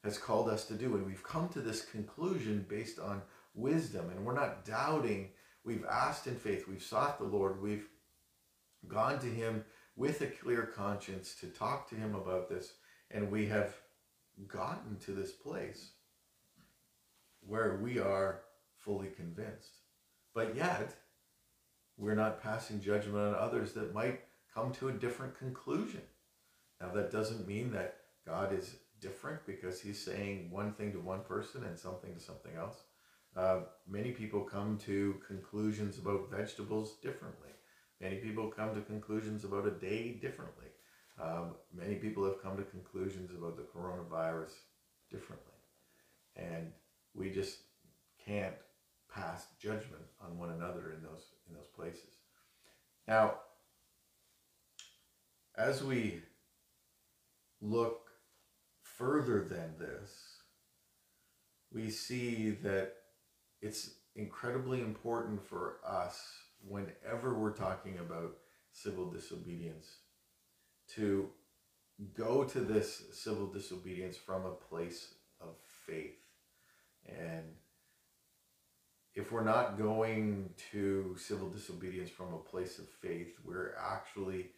has 0.03 0.17
called 0.17 0.49
us 0.49 0.65
to 0.65 0.73
do. 0.73 0.95
And 0.95 1.05
we've 1.05 1.23
come 1.23 1.47
to 1.49 1.61
this 1.61 1.85
conclusion 1.85 2.65
based 2.69 2.99
on 2.99 3.21
wisdom, 3.55 4.09
and 4.09 4.25
we're 4.25 4.35
not 4.35 4.65
doubting. 4.65 5.29
We've 5.63 5.85
asked 5.85 6.27
in 6.27 6.35
faith, 6.35 6.67
we've 6.67 6.83
sought 6.83 7.17
the 7.17 7.25
Lord, 7.25 7.61
we've 7.61 7.87
gone 8.87 9.19
to 9.19 9.27
Him 9.27 9.63
with 9.95 10.21
a 10.21 10.27
clear 10.27 10.63
conscience 10.63 11.35
to 11.39 11.47
talk 11.47 11.89
to 11.89 11.95
Him 11.95 12.15
about 12.15 12.49
this, 12.49 12.73
and 13.09 13.31
we 13.31 13.45
have 13.47 13.73
gotten 14.47 14.97
to 15.05 15.11
this 15.11 15.31
place 15.31 15.91
where 17.45 17.79
we 17.81 17.99
are 17.99 18.41
fully 18.77 19.07
convinced. 19.07 19.77
But 20.33 20.55
yet, 20.55 20.95
we're 22.01 22.15
not 22.15 22.41
passing 22.41 22.81
judgment 22.81 23.15
on 23.15 23.35
others 23.35 23.73
that 23.73 23.93
might 23.93 24.21
come 24.51 24.71
to 24.73 24.89
a 24.89 24.91
different 24.91 25.37
conclusion. 25.37 26.01
Now, 26.81 26.89
that 26.93 27.11
doesn't 27.11 27.47
mean 27.47 27.71
that 27.73 27.97
God 28.25 28.51
is 28.57 28.75
different 28.99 29.45
because 29.45 29.79
he's 29.79 30.03
saying 30.03 30.49
one 30.49 30.73
thing 30.73 30.91
to 30.93 30.99
one 30.99 31.21
person 31.21 31.63
and 31.63 31.77
something 31.77 32.11
to 32.15 32.19
something 32.19 32.53
else. 32.57 32.77
Uh, 33.37 33.59
many 33.87 34.11
people 34.11 34.41
come 34.41 34.79
to 34.79 35.15
conclusions 35.25 35.99
about 35.99 36.31
vegetables 36.31 36.95
differently. 37.03 37.49
Many 38.01 38.15
people 38.15 38.47
come 38.47 38.73
to 38.73 38.81
conclusions 38.81 39.43
about 39.43 39.67
a 39.67 39.71
day 39.71 40.13
differently. 40.13 40.65
Um, 41.21 41.51
many 41.71 41.95
people 41.95 42.25
have 42.25 42.41
come 42.41 42.57
to 42.57 42.63
conclusions 42.63 43.29
about 43.29 43.57
the 43.57 43.63
coronavirus 43.63 44.53
differently. 45.11 45.53
And 46.35 46.71
we 47.13 47.29
just 47.29 47.59
can't 48.25 48.55
pass 49.13 49.47
judgment 49.59 50.03
on 50.23 50.37
one 50.37 50.51
another 50.51 50.93
in 50.95 51.03
those 51.03 51.25
in 51.47 51.55
those 51.55 51.67
places. 51.75 52.17
Now, 53.07 53.35
as 55.57 55.83
we 55.83 56.21
look 57.61 58.09
further 58.81 59.43
than 59.43 59.73
this, 59.79 60.11
we 61.73 61.89
see 61.89 62.51
that 62.63 62.93
it's 63.61 63.91
incredibly 64.15 64.81
important 64.81 65.45
for 65.45 65.77
us 65.85 66.21
whenever 66.67 67.33
we're 67.33 67.51
talking 67.51 67.97
about 67.99 68.37
civil 68.71 69.09
disobedience 69.09 69.87
to 70.95 71.29
go 72.13 72.43
to 72.43 72.59
this 72.59 73.03
civil 73.13 73.47
disobedience 73.47 74.17
from 74.17 74.45
a 74.45 74.51
place 74.51 75.13
of 75.39 75.55
faith. 75.85 76.17
And 77.07 77.45
if 79.15 79.31
we're 79.31 79.43
not 79.43 79.77
going 79.77 80.49
to 80.71 81.15
civil 81.17 81.49
disobedience 81.49 82.09
from 82.09 82.33
a 82.33 82.37
place 82.37 82.79
of 82.79 82.87
faith, 82.87 83.35
we're 83.43 83.75
actually 83.77 84.51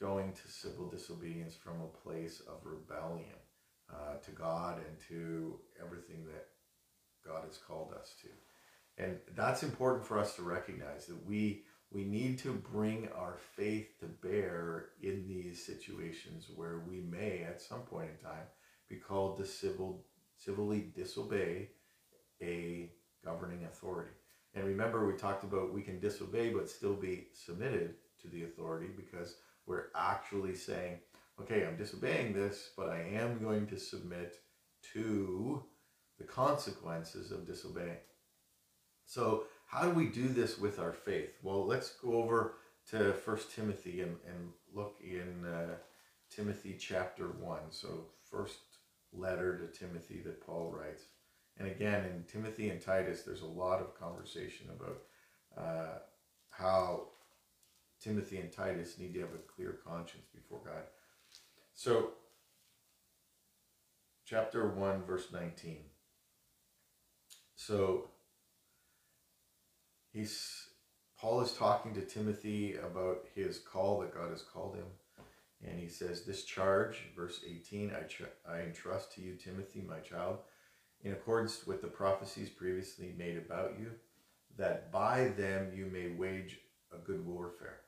going 0.00 0.32
to 0.32 0.50
civil 0.50 0.88
disobedience 0.88 1.54
from 1.54 1.80
a 1.80 2.08
place 2.08 2.40
of 2.48 2.64
rebellion 2.64 3.38
uh, 3.92 4.16
to 4.24 4.30
God 4.30 4.78
and 4.78 4.96
to 5.08 5.58
everything 5.84 6.24
that 6.26 6.46
God 7.26 7.44
has 7.46 7.58
called 7.58 7.92
us 7.92 8.14
to. 8.22 8.28
And 9.02 9.18
that's 9.34 9.62
important 9.62 10.06
for 10.06 10.18
us 10.18 10.36
to 10.36 10.42
recognize 10.42 11.06
that 11.06 11.26
we 11.26 11.64
we 11.92 12.04
need 12.04 12.38
to 12.38 12.52
bring 12.52 13.08
our 13.16 13.36
faith 13.56 13.98
to 13.98 14.06
bear 14.06 14.90
in 15.02 15.26
these 15.26 15.66
situations 15.66 16.46
where 16.54 16.82
we 16.88 17.00
may 17.00 17.42
at 17.42 17.60
some 17.60 17.80
point 17.80 18.10
in 18.10 18.24
time 18.24 18.46
be 18.88 18.94
called 18.94 19.38
to 19.38 19.44
civil 19.44 20.04
civilly 20.36 20.92
disobey 20.94 21.68
a 22.40 22.90
governing 23.24 23.64
authority. 23.64 24.12
And 24.54 24.64
remember, 24.64 25.06
we 25.06 25.14
talked 25.14 25.44
about 25.44 25.72
we 25.72 25.82
can 25.82 26.00
disobey 26.00 26.50
but 26.50 26.68
still 26.68 26.94
be 26.94 27.28
submitted 27.32 27.94
to 28.22 28.28
the 28.28 28.44
authority 28.44 28.88
because 28.96 29.36
we're 29.66 29.86
actually 29.94 30.54
saying, 30.54 30.98
okay, 31.40 31.66
I'm 31.66 31.76
disobeying 31.76 32.32
this, 32.32 32.70
but 32.76 32.88
I 32.88 33.00
am 33.12 33.42
going 33.42 33.66
to 33.68 33.78
submit 33.78 34.36
to 34.92 35.62
the 36.18 36.24
consequences 36.24 37.30
of 37.30 37.46
disobeying. 37.46 37.96
So, 39.06 39.44
how 39.66 39.82
do 39.82 39.90
we 39.90 40.06
do 40.06 40.28
this 40.28 40.58
with 40.58 40.80
our 40.80 40.92
faith? 40.92 41.30
Well, 41.42 41.64
let's 41.64 41.94
go 41.94 42.14
over 42.14 42.54
to 42.90 43.12
First 43.12 43.54
Timothy 43.54 44.00
and, 44.00 44.16
and 44.26 44.50
look 44.74 44.96
in 45.00 45.46
uh, 45.46 45.76
Timothy 46.28 46.76
chapter 46.78 47.28
1. 47.28 47.58
So, 47.70 48.06
first 48.30 48.58
letter 49.12 49.58
to 49.58 49.78
Timothy 49.78 50.20
that 50.24 50.44
Paul 50.44 50.74
writes. 50.76 51.04
And 51.60 51.70
again, 51.70 52.06
in 52.06 52.24
Timothy 52.24 52.70
and 52.70 52.80
Titus, 52.80 53.22
there's 53.22 53.42
a 53.42 53.46
lot 53.46 53.80
of 53.80 53.94
conversation 53.94 54.68
about 54.70 55.02
uh, 55.58 55.98
how 56.48 57.08
Timothy 58.02 58.38
and 58.38 58.50
Titus 58.50 58.98
need 58.98 59.12
to 59.12 59.20
have 59.20 59.34
a 59.34 59.54
clear 59.54 59.76
conscience 59.86 60.24
before 60.34 60.60
God. 60.64 60.84
So, 61.74 62.12
chapter 64.24 64.68
1, 64.70 65.02
verse 65.04 65.26
19. 65.34 65.80
So, 67.56 68.08
he's 70.14 70.68
Paul 71.18 71.42
is 71.42 71.52
talking 71.52 71.92
to 71.92 72.00
Timothy 72.00 72.76
about 72.76 73.26
his 73.34 73.58
call 73.58 74.00
that 74.00 74.14
God 74.14 74.30
has 74.30 74.40
called 74.40 74.76
him. 74.76 74.86
And 75.62 75.78
he 75.78 75.88
says, 75.88 76.22
This 76.22 76.44
charge, 76.44 77.02
verse 77.14 77.40
18, 77.46 77.92
I, 77.92 78.50
I 78.50 78.60
entrust 78.62 79.12
to 79.12 79.20
you, 79.20 79.34
Timothy, 79.34 79.84
my 79.86 79.98
child 79.98 80.38
in 81.02 81.12
accordance 81.12 81.66
with 81.66 81.80
the 81.80 81.88
prophecies 81.88 82.50
previously 82.50 83.14
made 83.16 83.36
about 83.36 83.74
you, 83.78 83.90
that 84.56 84.92
by 84.92 85.28
them 85.36 85.70
you 85.74 85.86
may 85.86 86.08
wage 86.08 86.58
a 86.92 86.98
good 86.98 87.24
warfare. 87.26 87.80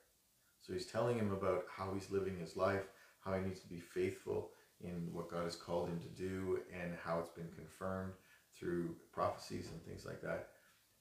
So 0.61 0.73
he's 0.73 0.85
telling 0.85 1.17
him 1.17 1.31
about 1.31 1.65
how 1.75 1.93
he's 1.93 2.09
living 2.09 2.37
his 2.39 2.55
life, 2.55 2.83
how 3.23 3.33
he 3.33 3.41
needs 3.41 3.59
to 3.59 3.67
be 3.67 3.79
faithful 3.79 4.51
in 4.81 5.09
what 5.11 5.29
God 5.29 5.43
has 5.43 5.55
called 5.55 5.89
him 5.89 5.99
to 5.99 6.07
do 6.07 6.59
and 6.73 6.93
how 7.03 7.19
it's 7.19 7.29
been 7.29 7.49
confirmed 7.55 8.13
through 8.57 8.95
prophecies 9.11 9.69
and 9.71 9.83
things 9.83 10.05
like 10.05 10.21
that. 10.21 10.49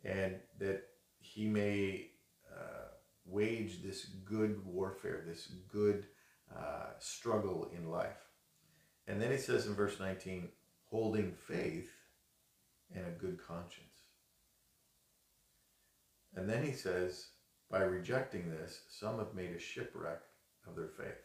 And 0.04 0.36
that 0.58 0.82
he 1.20 1.46
may 1.46 2.08
uh, 2.50 2.88
wage 3.24 3.82
this 3.82 4.06
good 4.24 4.64
warfare, 4.66 5.22
this 5.26 5.52
good 5.70 6.06
uh, 6.54 6.90
struggle 6.98 7.70
in 7.76 7.88
life. 7.88 8.28
And 9.06 9.20
then 9.20 9.32
it 9.32 9.40
says 9.40 9.66
in 9.66 9.74
verse 9.74 9.98
19, 9.98 10.48
holding 10.90 11.32
faith 11.32 11.90
and 12.94 13.06
a 13.06 13.18
good 13.18 13.38
conscience. 13.46 13.86
And 16.34 16.48
then 16.48 16.64
he 16.64 16.72
says, 16.72 17.28
by 17.70 17.82
rejecting 17.82 18.50
this, 18.50 18.82
some 18.90 19.18
have 19.18 19.34
made 19.34 19.50
a 19.50 19.58
shipwreck 19.58 20.20
of 20.66 20.76
their 20.76 20.88
faith. 20.88 21.22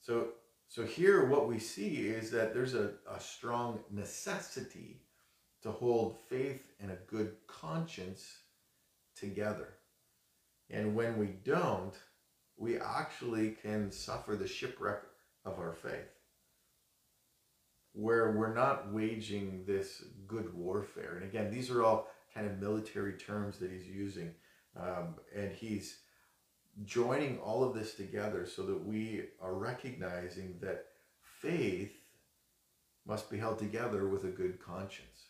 So, 0.00 0.28
so 0.68 0.84
here 0.84 1.26
what 1.26 1.48
we 1.48 1.58
see 1.58 2.08
is 2.08 2.30
that 2.30 2.54
there's 2.54 2.74
a, 2.74 2.92
a 3.10 3.20
strong 3.20 3.80
necessity 3.90 5.00
to 5.62 5.70
hold 5.70 6.16
faith 6.28 6.72
and 6.80 6.90
a 6.90 6.98
good 7.08 7.32
conscience 7.46 8.38
together. 9.16 9.74
And 10.70 10.94
when 10.94 11.18
we 11.18 11.34
don't, 11.44 11.94
we 12.56 12.78
actually 12.78 13.56
can 13.62 13.90
suffer 13.90 14.36
the 14.36 14.48
shipwreck 14.48 15.02
of 15.44 15.58
our 15.58 15.72
faith. 15.72 16.15
Where 17.96 18.32
we're 18.32 18.54
not 18.54 18.92
waging 18.92 19.64
this 19.66 20.04
good 20.28 20.54
warfare. 20.54 21.16
And 21.16 21.24
again, 21.24 21.50
these 21.50 21.70
are 21.70 21.82
all 21.82 22.08
kind 22.34 22.46
of 22.46 22.60
military 22.60 23.14
terms 23.14 23.58
that 23.58 23.70
he's 23.70 23.86
using. 23.86 24.32
Um, 24.78 25.14
and 25.34 25.50
he's 25.50 25.98
joining 26.84 27.38
all 27.38 27.64
of 27.64 27.74
this 27.74 27.94
together 27.94 28.46
so 28.46 28.62
that 28.64 28.84
we 28.84 29.24
are 29.40 29.54
recognizing 29.54 30.58
that 30.60 30.84
faith 31.22 31.94
must 33.06 33.30
be 33.30 33.38
held 33.38 33.58
together 33.58 34.06
with 34.08 34.24
a 34.24 34.28
good 34.28 34.60
conscience. 34.60 35.28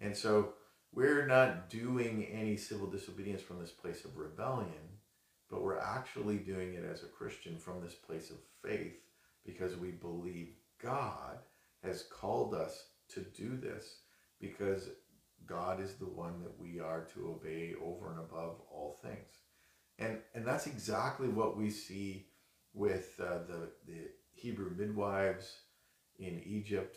And 0.00 0.16
so 0.16 0.52
we're 0.92 1.26
not 1.26 1.68
doing 1.68 2.26
any 2.26 2.56
civil 2.56 2.86
disobedience 2.86 3.42
from 3.42 3.60
this 3.60 3.70
place 3.70 4.04
of 4.04 4.16
rebellion, 4.16 4.98
but 5.50 5.62
we're 5.62 5.78
actually 5.78 6.36
doing 6.36 6.74
it 6.74 6.84
as 6.84 7.02
a 7.02 7.06
Christian 7.06 7.58
from 7.58 7.82
this 7.82 7.94
place 7.94 8.30
of 8.30 8.36
faith 8.62 8.96
because 9.44 9.76
we 9.76 9.90
believe 9.90 10.50
God 10.80 11.38
has 11.82 12.04
called 12.04 12.54
us 12.54 12.84
to 13.10 13.20
do 13.20 13.56
this 13.56 14.00
because 14.40 14.90
God 15.46 15.80
is 15.80 15.94
the 15.94 16.04
one 16.04 16.42
that 16.42 16.58
we 16.58 16.78
are 16.80 17.06
to 17.14 17.28
obey 17.28 17.74
over 17.82 18.10
and 18.10 18.20
above 18.20 18.60
all 18.70 18.98
things. 19.02 19.38
And, 19.98 20.18
and 20.34 20.46
that's 20.46 20.66
exactly 20.66 21.28
what 21.28 21.56
we 21.56 21.70
see 21.70 22.26
with 22.74 23.14
uh, 23.20 23.38
the, 23.48 23.70
the 23.86 24.08
Hebrew 24.32 24.70
midwives 24.76 25.56
in 26.18 26.42
Egypt, 26.44 26.96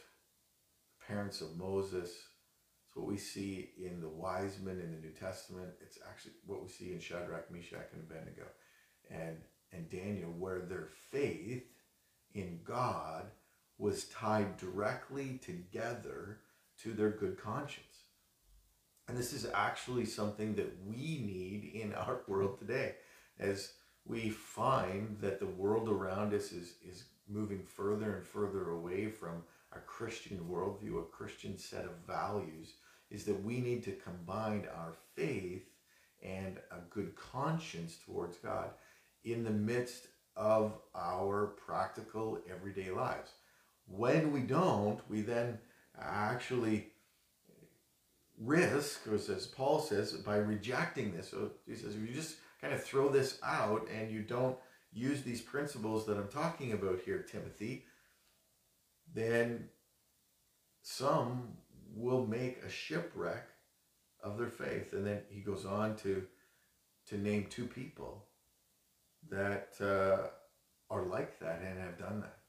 parents 1.07 1.41
of 1.41 1.57
Moses. 1.57 2.09
It's 2.09 2.95
what 2.95 3.07
we 3.07 3.17
see 3.17 3.69
in 3.77 4.01
the 4.01 4.09
wise 4.09 4.59
men 4.61 4.79
in 4.79 4.91
the 4.91 4.99
New 4.99 5.13
Testament. 5.13 5.69
It's 5.81 5.97
actually 6.07 6.33
what 6.45 6.61
we 6.61 6.69
see 6.69 6.91
in 6.91 6.99
Shadrach, 6.99 7.49
Meshach, 7.51 7.89
and 7.93 8.03
Abednego 8.03 8.47
and, 9.09 9.37
and 9.71 9.89
Daniel, 9.89 10.31
where 10.37 10.59
their 10.59 10.89
faith 11.11 11.63
in 12.33 12.59
God 12.63 13.25
was 13.81 14.03
tied 14.05 14.57
directly 14.57 15.39
together 15.43 16.37
to 16.83 16.93
their 16.93 17.09
good 17.09 17.35
conscience. 17.41 18.05
And 19.07 19.17
this 19.17 19.33
is 19.33 19.47
actually 19.55 20.05
something 20.05 20.53
that 20.53 20.71
we 20.85 20.95
need 20.95 21.71
in 21.73 21.93
our 21.95 22.21
world 22.27 22.59
today 22.59 22.93
as 23.39 23.73
we 24.05 24.29
find 24.29 25.17
that 25.19 25.39
the 25.39 25.47
world 25.47 25.89
around 25.89 26.33
us 26.33 26.51
is, 26.51 26.75
is 26.87 27.05
moving 27.27 27.63
further 27.63 28.17
and 28.17 28.25
further 28.25 28.69
away 28.69 29.07
from 29.07 29.43
a 29.75 29.79
Christian 29.79 30.37
worldview, 30.49 30.99
a 30.99 31.05
Christian 31.05 31.57
set 31.57 31.85
of 31.85 32.05
values, 32.05 32.73
is 33.09 33.25
that 33.25 33.43
we 33.43 33.59
need 33.61 33.83
to 33.83 33.93
combine 33.93 34.67
our 34.77 34.93
faith 35.15 35.63
and 36.21 36.59
a 36.71 36.77
good 36.91 37.15
conscience 37.15 37.97
towards 38.05 38.37
God 38.37 38.69
in 39.23 39.43
the 39.43 39.49
midst 39.49 40.07
of 40.35 40.77
our 40.95 41.47
practical 41.65 42.39
everyday 42.49 42.91
lives. 42.91 43.31
When 43.95 44.31
we 44.31 44.41
don't, 44.41 44.99
we 45.09 45.21
then 45.21 45.59
actually 45.99 46.87
risk, 48.39 49.07
or 49.07 49.15
as 49.15 49.47
Paul 49.47 49.79
says, 49.79 50.13
by 50.13 50.37
rejecting 50.37 51.15
this. 51.15 51.29
So 51.29 51.51
he 51.67 51.75
says, 51.75 51.95
if 51.95 52.01
you 52.01 52.13
just 52.13 52.37
kind 52.59 52.73
of 52.73 52.83
throw 52.83 53.09
this 53.09 53.39
out 53.43 53.87
and 53.93 54.11
you 54.11 54.21
don't 54.21 54.57
use 54.93 55.21
these 55.23 55.41
principles 55.41 56.05
that 56.05 56.17
I'm 56.17 56.27
talking 56.27 56.73
about 56.73 57.01
here, 57.05 57.19
Timothy, 57.19 57.85
then 59.13 59.69
some 60.81 61.57
will 61.93 62.25
make 62.25 62.63
a 62.63 62.69
shipwreck 62.69 63.47
of 64.23 64.37
their 64.37 64.49
faith. 64.49 64.93
And 64.93 65.05
then 65.05 65.21
he 65.29 65.41
goes 65.41 65.65
on 65.65 65.95
to 65.97 66.23
to 67.07 67.17
name 67.17 67.47
two 67.49 67.65
people 67.65 68.25
that 69.29 69.73
uh, 69.81 70.27
are 70.93 71.03
like 71.03 71.39
that 71.39 71.61
and 71.65 71.79
have 71.79 71.97
done 71.97 72.21
that. 72.21 72.40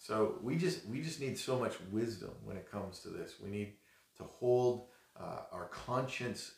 So 0.00 0.38
we 0.42 0.56
just 0.56 0.86
we 0.86 1.02
just 1.02 1.20
need 1.20 1.38
so 1.38 1.58
much 1.58 1.74
wisdom 1.92 2.30
when 2.44 2.56
it 2.56 2.70
comes 2.70 3.00
to 3.00 3.10
this. 3.10 3.34
We 3.42 3.50
need 3.50 3.74
to 4.16 4.24
hold 4.24 4.86
uh, 5.14 5.42
our 5.52 5.66
conscience 5.66 6.52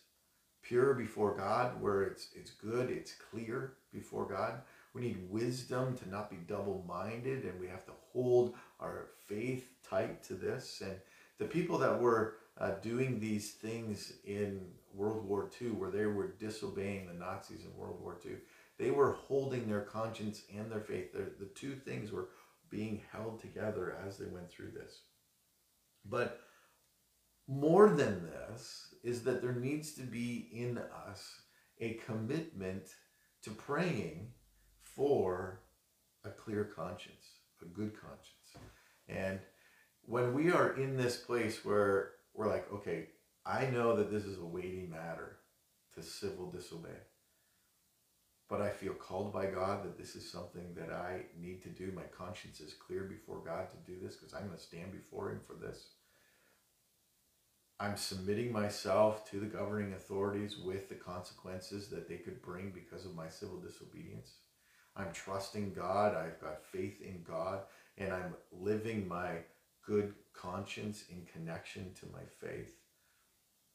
pure 0.63 0.95
before 0.95 1.37
God, 1.37 1.83
where 1.83 2.03
it's 2.05 2.29
it's 2.37 2.53
good, 2.53 2.89
it's 2.89 3.15
clear 3.31 3.75
before 3.93 4.27
God. 4.27 4.61
We 4.95 5.03
need 5.03 5.29
wisdom 5.29 5.97
to 5.99 6.09
not 6.09 6.31
be 6.31 6.37
double-minded, 6.47 7.45
and 7.45 7.59
we 7.59 7.67
have 7.67 7.85
to 7.87 7.93
hold 8.13 8.55
our 8.79 9.07
faith 9.27 9.67
tight 9.89 10.23
to 10.25 10.35
this. 10.35 10.81
And 10.85 10.95
the 11.39 11.47
people 11.47 11.79
that 11.79 12.01
were 12.01 12.37
uh, 12.59 12.73
doing 12.83 13.19
these 13.19 13.53
things 13.53 14.13
in 14.25 14.61
World 14.95 15.27
War 15.27 15.51
II, 15.61 15.71
where 15.71 15.91
they 15.91 16.07
were 16.07 16.29
disobeying 16.39 17.07
the 17.07 17.15
Nazis 17.15 17.65
in 17.65 17.77
World 17.77 17.99
War 18.01 18.19
II, 18.25 18.33
they 18.79 18.91
were 18.91 19.13
holding 19.13 19.67
their 19.67 19.81
conscience 19.81 20.43
and 20.57 20.71
their 20.71 20.81
faith. 20.81 21.13
The, 21.13 21.31
the 21.41 21.51
two 21.55 21.75
things 21.75 22.13
were 22.13 22.29
being 22.73 23.03
held 23.13 23.41
together 23.41 23.97
as 24.05 24.17
they 24.17 24.27
went 24.27 24.51
through 24.51 24.73
this. 24.73 25.03
But 26.05 26.41
more 27.47 27.91
than 27.91 28.25
this 28.25 28.95
is 29.05 29.23
that 29.25 29.43
there 29.43 29.55
needs 29.55 29.93
to 29.95 30.03
be 30.03 30.49
in 30.53 30.79
us 31.09 31.43
a 31.81 32.01
commitment 32.07 32.89
to 33.43 33.51
praying 33.51 34.33
for 34.81 35.61
a 36.25 36.31
clear 36.31 36.65
conscience, 36.65 37.41
a 37.61 37.67
good 37.67 37.93
conscience. 38.01 38.67
And 39.09 39.41
when 40.05 40.35
we 40.35 40.51
are 40.51 40.77
in 40.77 40.97
this 40.97 41.17
place 41.17 41.65
where 41.65 42.13
we're 42.35 42.49
like, 42.49 42.73
okay, 42.73 43.09
I 43.45 43.67
know 43.67 43.97
that 43.97 44.11
this 44.11 44.25
is 44.25 44.39
a 44.39 44.45
weighty 44.45 44.89
matter 44.91 45.39
to 45.95 46.03
civil 46.03 46.51
disobey, 46.51 46.91
but 48.53 48.61
I 48.61 48.69
feel 48.69 48.93
called 48.93 49.33
by 49.33 49.47
God 49.47 49.83
that 49.83 49.97
this 49.97 50.15
is 50.15 50.31
something 50.31 50.75
that 50.77 50.93
I 50.93 51.23
need 51.41 51.63
to 51.63 51.71
do. 51.71 51.91
My 51.97 52.03
conscience 52.15 52.61
is 52.61 52.75
clear 52.75 53.05
before 53.05 53.43
God 53.43 53.71
to 53.71 53.91
do 53.91 53.99
this 53.99 54.15
because 54.15 54.35
I'm 54.35 54.45
going 54.45 54.59
to 54.59 54.63
stand 54.63 54.93
before 54.93 55.31
Him 55.31 55.41
for 55.41 55.55
this. 55.55 55.87
I'm 57.81 57.97
submitting 57.97 58.53
myself 58.53 59.31
to 59.31 59.41
the 59.41 59.47
governing 59.47 59.95
authorities 59.95 60.59
with 60.59 60.91
the 60.91 60.97
consequences 60.97 61.89
that 61.89 62.07
they 62.11 62.17
could 62.17 62.43
bring 62.43 62.73
because 62.73 63.07
of 63.07 63.17
my 63.17 63.31
civil 63.31 63.57
disobedience. 63.57 64.33
I'm 64.97 65.15
trusting 65.15 65.73
God. 65.73 66.15
I've 66.15 66.39
got 66.39 66.63
faith 66.63 67.01
in 67.01 67.25
God. 67.27 67.61
And 67.97 68.13
I'm 68.13 68.35
living 68.53 69.09
my 69.09 69.37
good 69.83 70.13
conscience 70.35 71.05
in 71.09 71.25
connection 71.25 71.95
to 72.01 72.07
my 72.13 72.25
faith. 72.47 72.75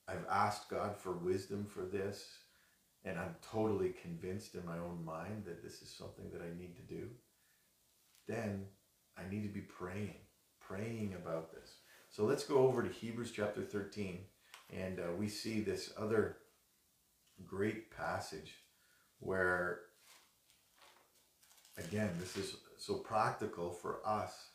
I've 0.07 0.27
asked 0.29 0.69
God 0.69 0.95
for 0.95 1.13
wisdom 1.13 1.65
for 1.65 1.81
this. 1.81 2.27
And 3.07 3.17
I'm 3.17 3.35
totally 3.53 3.93
convinced 4.01 4.55
in 4.55 4.65
my 4.65 4.77
own 4.77 5.03
mind 5.05 5.43
that 5.45 5.63
this 5.63 5.81
is 5.81 5.89
something 5.89 6.25
that 6.33 6.41
I 6.41 6.59
need 6.59 6.75
to 6.75 6.81
do. 6.93 7.07
Then 8.27 8.65
I 9.17 9.21
need 9.31 9.43
to 9.43 9.53
be 9.53 9.61
praying, 9.61 10.15
praying 10.59 11.15
about 11.15 11.53
this. 11.53 11.75
So 12.09 12.25
let's 12.25 12.43
go 12.43 12.57
over 12.57 12.83
to 12.83 12.89
Hebrews 12.89 13.31
chapter 13.33 13.61
13, 13.61 14.19
and 14.75 14.99
uh, 14.99 15.13
we 15.17 15.29
see 15.29 15.61
this 15.61 15.93
other 15.97 16.37
great 17.45 17.95
passage 17.95 18.55
where, 19.19 19.79
again, 21.77 22.09
this 22.19 22.35
is 22.35 22.57
so 22.77 22.95
practical 22.95 23.71
for 23.71 23.99
us 24.05 24.49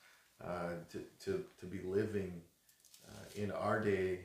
uh, 0.44 0.72
to, 0.90 1.02
to, 1.24 1.44
to 1.58 1.66
be 1.66 1.80
living 1.86 2.42
uh, 3.08 3.24
in 3.34 3.50
our 3.50 3.80
day 3.80 4.20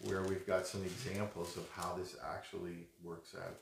where 0.00 0.22
we've 0.22 0.46
got 0.46 0.66
some 0.66 0.82
examples 0.84 1.56
of 1.56 1.68
how 1.72 1.94
this 1.96 2.16
actually 2.34 2.88
works 3.02 3.34
out. 3.36 3.58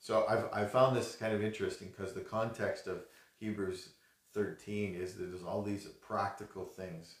So 0.00 0.26
I've, 0.28 0.46
I 0.52 0.66
found 0.66 0.96
this 0.96 1.16
kind 1.16 1.34
of 1.34 1.42
interesting 1.42 1.92
because 1.96 2.14
the 2.14 2.20
context 2.22 2.86
of 2.88 3.04
Hebrews 3.38 3.90
13 4.34 4.94
is 4.94 5.14
that 5.14 5.26
there's 5.30 5.44
all 5.44 5.62
these 5.62 5.86
practical 5.86 6.64
things 6.66 7.16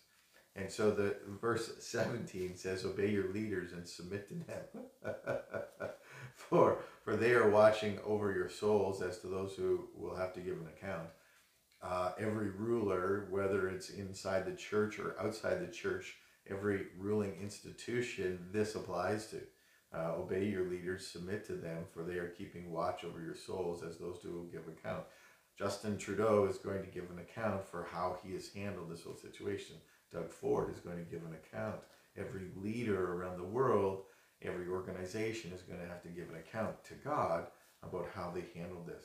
and 0.56 0.70
so 0.70 0.90
the 0.90 1.16
verse 1.40 1.72
17 1.80 2.56
says, 2.56 2.84
Obey 2.84 3.10
your 3.10 3.32
leaders 3.32 3.72
and 3.72 3.88
submit 3.88 4.28
to 4.28 4.34
them. 4.34 4.84
for, 6.34 6.78
for 7.04 7.16
they 7.16 7.32
are 7.32 7.48
watching 7.50 7.98
over 8.04 8.32
your 8.34 8.50
souls 8.50 9.02
as 9.02 9.18
to 9.20 9.28
those 9.28 9.54
who 9.54 9.88
will 9.96 10.16
have 10.16 10.34
to 10.34 10.40
give 10.40 10.54
an 10.58 10.68
account. 10.68 11.08
uh, 11.82 12.12
every 12.18 12.50
ruler, 12.50 13.26
whether 13.30 13.68
it's 13.68 13.90
inside 13.90 14.46
the 14.46 14.56
church 14.56 14.98
or 14.98 15.20
outside 15.20 15.60
the 15.60 15.72
church, 15.72 16.16
every 16.48 16.86
ruling 16.98 17.34
institution, 17.40 18.48
this 18.52 18.74
applies 18.74 19.26
to. 19.28 19.40
Uh, 19.94 20.14
obey 20.16 20.46
your 20.46 20.70
leaders, 20.70 21.06
submit 21.06 21.46
to 21.46 21.52
them, 21.52 21.84
for 21.92 22.02
they 22.02 22.14
are 22.14 22.34
keeping 22.38 22.72
watch 22.72 23.04
over 23.04 23.20
your 23.20 23.34
souls 23.34 23.82
as 23.82 23.98
those 23.98 24.20
who 24.22 24.32
will 24.32 24.44
give 24.44 24.66
account. 24.66 25.04
Justin 25.58 25.98
Trudeau 25.98 26.46
is 26.46 26.56
going 26.56 26.82
to 26.82 26.90
give 26.90 27.10
an 27.10 27.18
account 27.18 27.62
for 27.62 27.86
how 27.92 28.16
he 28.24 28.32
has 28.32 28.48
handled 28.54 28.90
this 28.90 29.04
whole 29.04 29.16
situation. 29.16 29.76
Doug 30.10 30.30
Ford 30.30 30.72
is 30.72 30.80
going 30.80 30.96
to 30.96 31.10
give 31.10 31.22
an 31.26 31.34
account. 31.34 31.76
Every 32.16 32.48
leader 32.56 33.12
around 33.12 33.38
the 33.38 33.44
world, 33.44 34.04
every 34.40 34.66
organization 34.66 35.52
is 35.52 35.62
going 35.62 35.80
to 35.80 35.86
have 35.86 36.02
to 36.02 36.08
give 36.08 36.30
an 36.30 36.36
account 36.36 36.82
to 36.84 36.94
God 36.94 37.48
about 37.82 38.08
how 38.14 38.32
they 38.34 38.44
handled 38.58 38.86
this. 38.86 39.04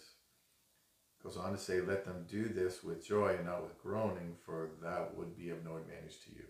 Goes 1.21 1.35
on 1.35 1.51
to 1.51 1.57
say, 1.57 1.81
let 1.81 2.05
them 2.05 2.25
do 2.29 2.47
this 2.47 2.83
with 2.83 3.05
joy 3.05 3.35
and 3.35 3.45
not 3.45 3.63
with 3.63 3.81
groaning, 3.81 4.35
for 4.45 4.71
that 4.81 5.15
would 5.17 5.35
be 5.35 5.49
of 5.49 5.65
no 5.65 5.75
advantage 5.75 6.21
to 6.25 6.31
you. 6.31 6.43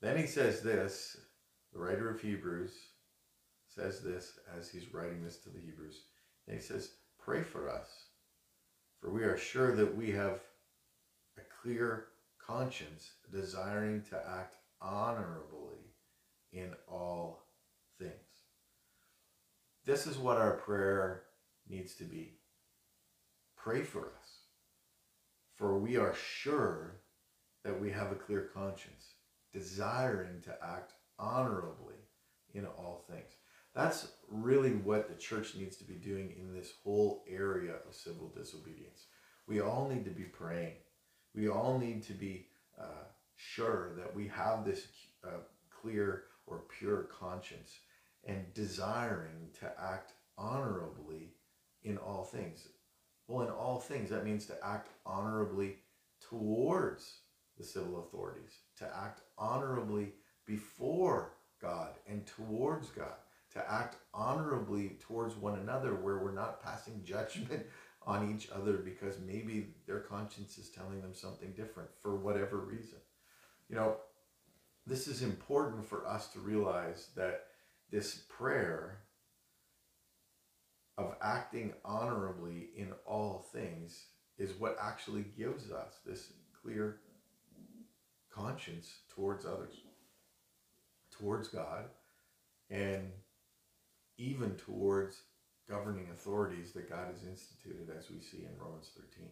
Then 0.00 0.16
he 0.16 0.26
says 0.26 0.62
this, 0.62 1.16
the 1.72 1.78
writer 1.78 2.10
of 2.10 2.20
Hebrews 2.20 2.72
says 3.66 4.00
this 4.00 4.38
as 4.56 4.68
he's 4.68 4.92
writing 4.92 5.22
this 5.22 5.38
to 5.38 5.50
the 5.50 5.60
Hebrews. 5.60 6.02
And 6.46 6.56
he 6.56 6.62
says, 6.62 6.92
Pray 7.18 7.42
for 7.42 7.68
us, 7.68 7.88
for 9.00 9.10
we 9.10 9.22
are 9.22 9.36
sure 9.36 9.76
that 9.76 9.96
we 9.96 10.10
have 10.10 10.40
a 11.36 11.42
clear 11.62 12.06
conscience, 12.44 13.12
desiring 13.32 14.02
to 14.10 14.16
act 14.16 14.56
honorably 14.80 15.94
in 16.52 16.72
all 16.88 17.44
things. 17.98 18.12
This 19.84 20.06
is 20.06 20.18
what 20.18 20.38
our 20.38 20.54
prayer 20.54 21.22
needs 21.68 21.94
to 21.96 22.04
be. 22.04 22.38
Pray 23.56 23.82
for 23.82 24.00
us, 24.00 24.40
for 25.56 25.78
we 25.78 25.96
are 25.96 26.14
sure 26.14 27.02
that 27.64 27.80
we 27.80 27.90
have 27.90 28.10
a 28.10 28.16
clear 28.16 28.48
conscience, 28.54 29.14
desiring 29.52 30.40
to 30.42 30.56
act 30.62 30.92
honorably 31.18 31.96
in 32.54 32.66
all 32.66 33.04
things. 33.08 33.32
That's 33.74 34.08
really 34.28 34.72
what 34.72 35.08
the 35.08 35.14
church 35.14 35.54
needs 35.54 35.76
to 35.76 35.84
be 35.84 35.94
doing 35.94 36.34
in 36.38 36.52
this 36.52 36.72
whole 36.82 37.24
area 37.28 37.74
of 37.86 37.94
civil 37.94 38.32
disobedience. 38.36 39.06
We 39.46 39.60
all 39.60 39.88
need 39.88 40.04
to 40.04 40.10
be 40.10 40.24
praying. 40.24 40.74
We 41.34 41.48
all 41.48 41.78
need 41.78 42.02
to 42.04 42.12
be 42.12 42.48
uh, 42.78 43.04
sure 43.36 43.94
that 43.96 44.14
we 44.14 44.28
have 44.28 44.64
this 44.64 44.86
uh, 45.24 45.42
clear 45.70 46.24
or 46.46 46.64
pure 46.78 47.04
conscience 47.04 47.78
and 48.24 48.52
desiring 48.54 49.48
to 49.60 49.72
act 49.80 50.12
honorably 50.36 51.34
in 51.84 51.96
all 51.96 52.24
things. 52.24 52.68
Well, 53.28 53.46
in 53.46 53.52
all 53.52 53.78
things, 53.78 54.10
that 54.10 54.24
means 54.24 54.46
to 54.46 54.56
act 54.64 54.88
honorably 55.06 55.76
towards 56.20 57.20
the 57.56 57.64
civil 57.64 58.00
authorities, 58.00 58.58
to 58.80 58.86
act 58.96 59.20
honorably 59.38 60.12
before 60.46 61.34
God 61.62 61.90
and 62.08 62.26
towards 62.26 62.88
God, 62.88 63.14
to 63.52 63.70
act 63.70 63.96
honorably 64.12 64.96
towards 65.00 65.36
one 65.36 65.58
another 65.58 65.94
where 65.94 66.18
we're 66.18 66.32
not 66.32 66.62
passing 66.62 67.02
judgment 67.04 67.64
on 68.06 68.34
each 68.34 68.48
other 68.50 68.78
because 68.78 69.16
maybe 69.24 69.74
their 69.86 70.00
conscience 70.00 70.58
is 70.58 70.70
telling 70.70 71.00
them 71.02 71.14
something 71.14 71.52
different 71.52 71.90
for 72.00 72.16
whatever 72.16 72.58
reason. 72.58 72.98
You 73.68 73.76
know, 73.76 73.96
this 74.86 75.06
is 75.06 75.22
important 75.22 75.86
for 75.86 76.06
us 76.06 76.28
to 76.28 76.40
realize 76.40 77.08
that 77.14 77.44
this 77.90 78.22
prayer 78.28 79.00
of 80.96 81.14
acting 81.22 81.74
honorably 81.84 82.70
in 82.76 82.92
all 83.06 83.46
things 83.52 84.06
is 84.38 84.52
what 84.58 84.76
actually 84.80 85.24
gives 85.36 85.70
us 85.70 85.98
this 86.06 86.32
clear 86.62 87.00
conscience 88.30 89.00
towards 89.14 89.44
others, 89.44 89.74
towards 91.10 91.48
God, 91.48 91.84
and 92.70 93.10
even 94.16 94.54
towards 94.56 95.22
governing 95.68 96.08
authorities 96.12 96.72
that 96.72 96.88
God 96.88 97.08
has 97.12 97.26
instituted, 97.28 97.94
as 97.96 98.10
we 98.10 98.20
see 98.20 98.44
in 98.44 98.58
Romans 98.58 98.90
13. 98.94 99.28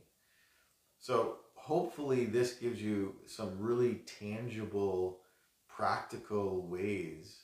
So, 1.01 1.37
hopefully, 1.55 2.25
this 2.25 2.55
gives 2.55 2.81
you 2.83 3.15
some 3.27 3.59
really 3.59 4.03
tangible, 4.19 5.21
practical 5.69 6.67
ways 6.67 7.43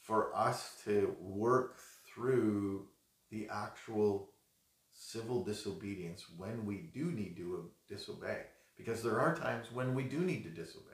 for 0.00 0.34
us 0.36 0.80
to 0.84 1.14
work 1.20 1.78
through 2.06 2.86
the 3.30 3.48
actual 3.50 4.30
civil 4.92 5.42
disobedience 5.42 6.26
when 6.36 6.64
we 6.64 6.90
do 6.94 7.10
need 7.10 7.36
to 7.36 7.70
disobey. 7.88 8.42
Because 8.76 9.02
there 9.02 9.20
are 9.20 9.36
times 9.36 9.68
when 9.72 9.94
we 9.94 10.04
do 10.04 10.18
need 10.18 10.42
to 10.44 10.50
disobey. 10.50 10.90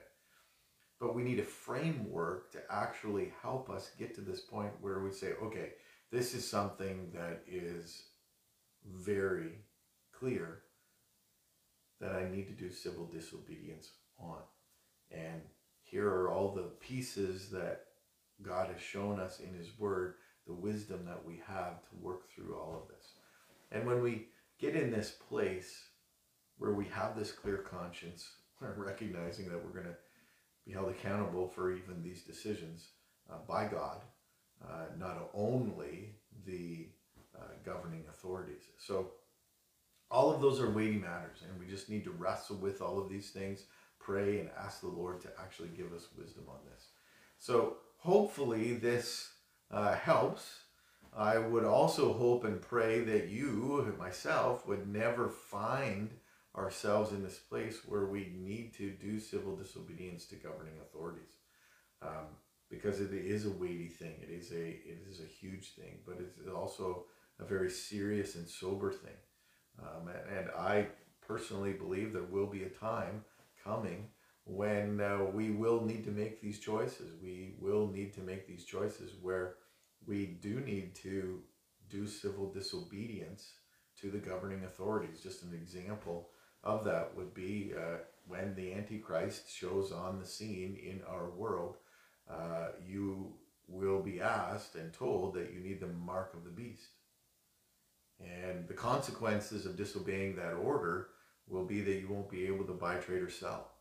But 0.99 1.15
we 1.15 1.23
need 1.23 1.39
a 1.39 1.43
framework 1.43 2.51
to 2.51 2.59
actually 2.69 3.33
help 3.41 3.69
us 3.69 3.91
get 3.97 4.13
to 4.15 4.21
this 4.21 4.41
point 4.41 4.71
where 4.81 4.99
we 4.99 5.11
say, 5.11 5.33
okay, 5.41 5.71
this 6.11 6.35
is 6.35 6.47
something 6.47 7.09
that 7.13 7.41
is 7.47 8.03
very 8.85 9.53
clear 10.13 10.59
that 11.99 12.11
I 12.11 12.29
need 12.29 12.47
to 12.47 12.53
do 12.53 12.71
civil 12.71 13.05
disobedience 13.05 13.91
on. 14.19 14.41
And 15.11 15.41
here 15.83 16.07
are 16.07 16.31
all 16.31 16.53
the 16.53 16.71
pieces 16.79 17.49
that 17.49 17.85
God 18.41 18.69
has 18.71 18.81
shown 18.81 19.19
us 19.19 19.39
in 19.39 19.53
His 19.53 19.77
Word, 19.79 20.15
the 20.47 20.53
wisdom 20.53 21.05
that 21.05 21.25
we 21.25 21.41
have 21.47 21.81
to 21.83 21.95
work 21.99 22.29
through 22.29 22.55
all 22.55 22.81
of 22.81 22.95
this. 22.95 23.13
And 23.71 23.85
when 23.85 24.01
we 24.01 24.27
get 24.59 24.75
in 24.75 24.91
this 24.91 25.11
place 25.29 25.83
where 26.61 26.73
we 26.73 26.85
have 26.85 27.17
this 27.17 27.31
clear 27.31 27.57
conscience, 27.57 28.33
recognizing 28.77 29.49
that 29.49 29.57
we're 29.57 29.71
going 29.71 29.91
to 29.91 29.97
be 30.63 30.71
held 30.71 30.89
accountable 30.89 31.47
for 31.47 31.71
even 31.71 32.03
these 32.03 32.21
decisions 32.21 32.89
uh, 33.31 33.37
by 33.47 33.65
God, 33.65 33.97
uh, 34.63 34.83
not 34.95 35.31
only 35.33 36.13
the 36.45 36.87
uh, 37.35 37.45
governing 37.65 38.03
authorities. 38.11 38.61
So, 38.77 39.13
all 40.11 40.31
of 40.31 40.39
those 40.39 40.59
are 40.59 40.69
weighty 40.69 40.97
matters, 40.97 41.39
and 41.49 41.59
we 41.59 41.65
just 41.65 41.89
need 41.89 42.03
to 42.03 42.11
wrestle 42.11 42.57
with 42.57 42.79
all 42.79 42.99
of 42.99 43.09
these 43.09 43.31
things, 43.31 43.63
pray, 43.97 44.39
and 44.39 44.49
ask 44.59 44.81
the 44.81 44.87
Lord 44.87 45.19
to 45.21 45.29
actually 45.41 45.69
give 45.69 45.91
us 45.93 46.09
wisdom 46.15 46.43
on 46.47 46.59
this. 46.71 46.89
So, 47.39 47.77
hopefully, 47.97 48.73
this 48.73 49.29
uh, 49.71 49.95
helps. 49.95 50.59
I 51.17 51.39
would 51.39 51.65
also 51.65 52.13
hope 52.13 52.43
and 52.43 52.61
pray 52.61 52.99
that 52.99 53.29
you, 53.29 53.95
myself, 53.97 54.67
would 54.67 54.87
never 54.87 55.27
find 55.27 56.11
ourselves 56.55 57.11
in 57.11 57.23
this 57.23 57.37
place 57.37 57.79
where 57.85 58.05
we 58.05 58.33
need 58.35 58.73
to 58.75 58.91
do 58.91 59.19
civil 59.19 59.55
disobedience 59.55 60.25
to 60.25 60.35
governing 60.35 60.75
authorities. 60.81 61.37
Um, 62.01 62.27
because 62.69 63.01
it 63.01 63.13
is 63.13 63.45
a 63.45 63.51
weighty 63.51 63.89
thing. 63.89 64.15
It 64.21 64.31
is 64.31 64.51
a 64.51 64.65
it 64.65 65.05
is 65.09 65.19
a 65.19 65.25
huge 65.25 65.75
thing, 65.75 65.99
but 66.05 66.17
it's 66.19 66.47
also 66.49 67.05
a 67.39 67.45
very 67.45 67.69
serious 67.69 68.35
and 68.35 68.47
sober 68.47 68.91
thing. 68.91 69.19
Um, 69.79 70.07
and, 70.07 70.37
and, 70.37 70.49
I 70.51 70.87
personally 71.25 71.73
believe 71.73 72.11
there 72.11 72.23
will 72.23 72.45
be 72.45 72.63
a 72.63 72.69
time 72.69 73.23
coming 73.63 74.09
when 74.45 74.99
uh, 74.99 75.25
we 75.33 75.51
will 75.51 75.81
need 75.81 76.03
to 76.05 76.11
make 76.11 76.41
these 76.41 76.59
choices. 76.59 77.13
We 77.21 77.55
will 77.59 77.87
need 77.87 78.13
to 78.15 78.21
make 78.21 78.47
these 78.47 78.65
choices 78.65 79.13
where 79.21 79.55
we 80.05 80.25
do 80.41 80.59
need 80.59 80.93
to 80.95 81.39
do 81.89 82.05
civil 82.05 82.51
disobedience 82.51 83.51
to 84.01 84.11
the 84.11 84.17
governing 84.17 84.65
authorities. 84.65 85.21
Just 85.21 85.43
an 85.43 85.53
example 85.53 86.29
of 86.63 86.83
that 86.85 87.15
would 87.15 87.33
be 87.33 87.73
uh, 87.75 87.97
when 88.27 88.55
the 88.55 88.73
Antichrist 88.73 89.51
shows 89.51 89.91
on 89.91 90.19
the 90.19 90.25
scene 90.25 90.77
in 90.81 91.01
our 91.09 91.29
world 91.29 91.77
uh, 92.29 92.69
you 92.85 93.33
will 93.67 94.01
be 94.01 94.21
asked 94.21 94.75
and 94.75 94.93
told 94.93 95.33
that 95.33 95.51
you 95.53 95.59
need 95.59 95.79
the 95.79 95.87
mark 95.87 96.33
of 96.33 96.43
the 96.43 96.49
beast. 96.49 96.89
And 98.19 98.67
the 98.67 98.73
consequences 98.73 99.65
of 99.65 99.75
disobeying 99.75 100.35
that 100.35 100.53
order 100.53 101.07
will 101.47 101.65
be 101.65 101.81
that 101.81 101.99
you 101.99 102.07
won't 102.09 102.29
be 102.29 102.45
able 102.47 102.65
to 102.65 102.73
buy, 102.73 102.95
trade, 102.95 103.23
or 103.23 103.29
sell. 103.29 103.71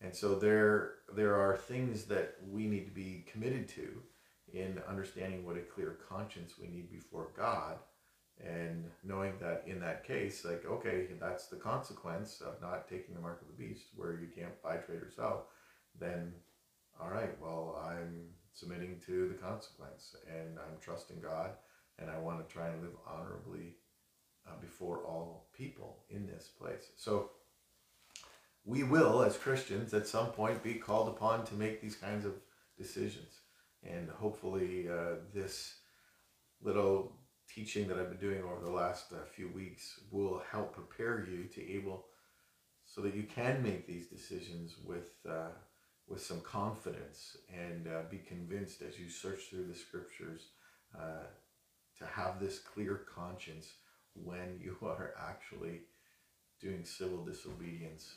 And 0.00 0.14
so 0.14 0.34
there, 0.36 0.92
there 1.14 1.34
are 1.34 1.56
things 1.56 2.04
that 2.04 2.36
we 2.48 2.66
need 2.66 2.86
to 2.86 2.92
be 2.92 3.26
committed 3.30 3.68
to 3.70 4.02
in 4.52 4.80
understanding 4.88 5.44
what 5.44 5.56
a 5.56 5.60
clear 5.60 5.98
conscience 6.08 6.54
we 6.60 6.68
need 6.68 6.90
before 6.90 7.28
God 7.36 7.78
and 8.46 8.84
knowing 9.04 9.34
that 9.40 9.64
in 9.66 9.80
that 9.80 10.04
case, 10.04 10.44
like, 10.44 10.64
okay, 10.66 11.08
that's 11.20 11.46
the 11.46 11.56
consequence 11.56 12.40
of 12.40 12.60
not 12.60 12.88
taking 12.88 13.14
the 13.14 13.20
mark 13.20 13.42
of 13.42 13.48
the 13.48 13.62
beast 13.62 13.86
where 13.94 14.12
you 14.12 14.28
can't 14.34 14.62
buy, 14.62 14.76
trade, 14.76 15.02
or 15.02 15.10
sell, 15.14 15.48
then 15.98 16.32
all 17.00 17.10
right, 17.10 17.34
well, 17.40 17.82
I'm 17.86 18.28
submitting 18.52 19.00
to 19.06 19.28
the 19.28 19.34
consequence 19.34 20.16
and 20.28 20.58
I'm 20.58 20.78
trusting 20.80 21.20
God 21.20 21.50
and 21.98 22.10
I 22.10 22.18
want 22.18 22.46
to 22.46 22.52
try 22.52 22.68
and 22.68 22.82
live 22.82 22.96
honorably 23.06 23.76
uh, 24.46 24.58
before 24.60 24.98
all 24.98 25.48
people 25.56 26.04
in 26.10 26.26
this 26.26 26.48
place. 26.48 26.92
So 26.96 27.30
we 28.64 28.82
will, 28.82 29.22
as 29.22 29.36
Christians, 29.36 29.94
at 29.94 30.06
some 30.06 30.28
point 30.28 30.62
be 30.62 30.74
called 30.74 31.08
upon 31.08 31.44
to 31.46 31.54
make 31.54 31.80
these 31.80 31.96
kinds 31.96 32.24
of 32.24 32.34
decisions. 32.76 33.40
And 33.82 34.10
hopefully, 34.10 34.88
uh, 34.88 35.16
this 35.34 35.76
little 36.62 37.16
teaching 37.54 37.88
that 37.88 37.98
I've 37.98 38.10
been 38.10 38.20
doing 38.20 38.42
over 38.42 38.64
the 38.64 38.70
last 38.70 39.12
uh, 39.12 39.24
few 39.34 39.48
weeks 39.48 40.00
will 40.10 40.42
help 40.50 40.74
prepare 40.74 41.26
you 41.28 41.44
to 41.44 41.72
able 41.72 42.06
so 42.84 43.00
that 43.02 43.14
you 43.14 43.24
can 43.24 43.62
make 43.62 43.86
these 43.86 44.06
decisions 44.06 44.74
with 44.84 45.10
uh, 45.28 45.50
with 46.08 46.20
some 46.20 46.40
confidence 46.40 47.36
and 47.48 47.86
uh, 47.86 48.02
be 48.10 48.18
convinced 48.18 48.82
as 48.82 48.98
you 48.98 49.08
search 49.08 49.42
through 49.48 49.66
the 49.66 49.74
scriptures 49.74 50.48
uh, 50.98 51.26
to 51.96 52.04
have 52.04 52.40
this 52.40 52.58
clear 52.58 53.02
conscience 53.14 53.74
when 54.14 54.58
you 54.60 54.76
are 54.82 55.14
actually 55.18 55.82
doing 56.60 56.84
civil 56.84 57.24
disobedience 57.24 58.16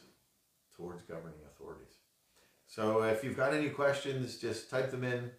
towards 0.75 1.03
governing 1.03 1.39
authorities. 1.45 1.93
So 2.65 3.03
if 3.03 3.23
you've 3.23 3.37
got 3.37 3.53
any 3.53 3.69
questions, 3.69 4.37
just 4.37 4.69
type 4.69 4.89
them 4.89 5.03
in. 5.03 5.29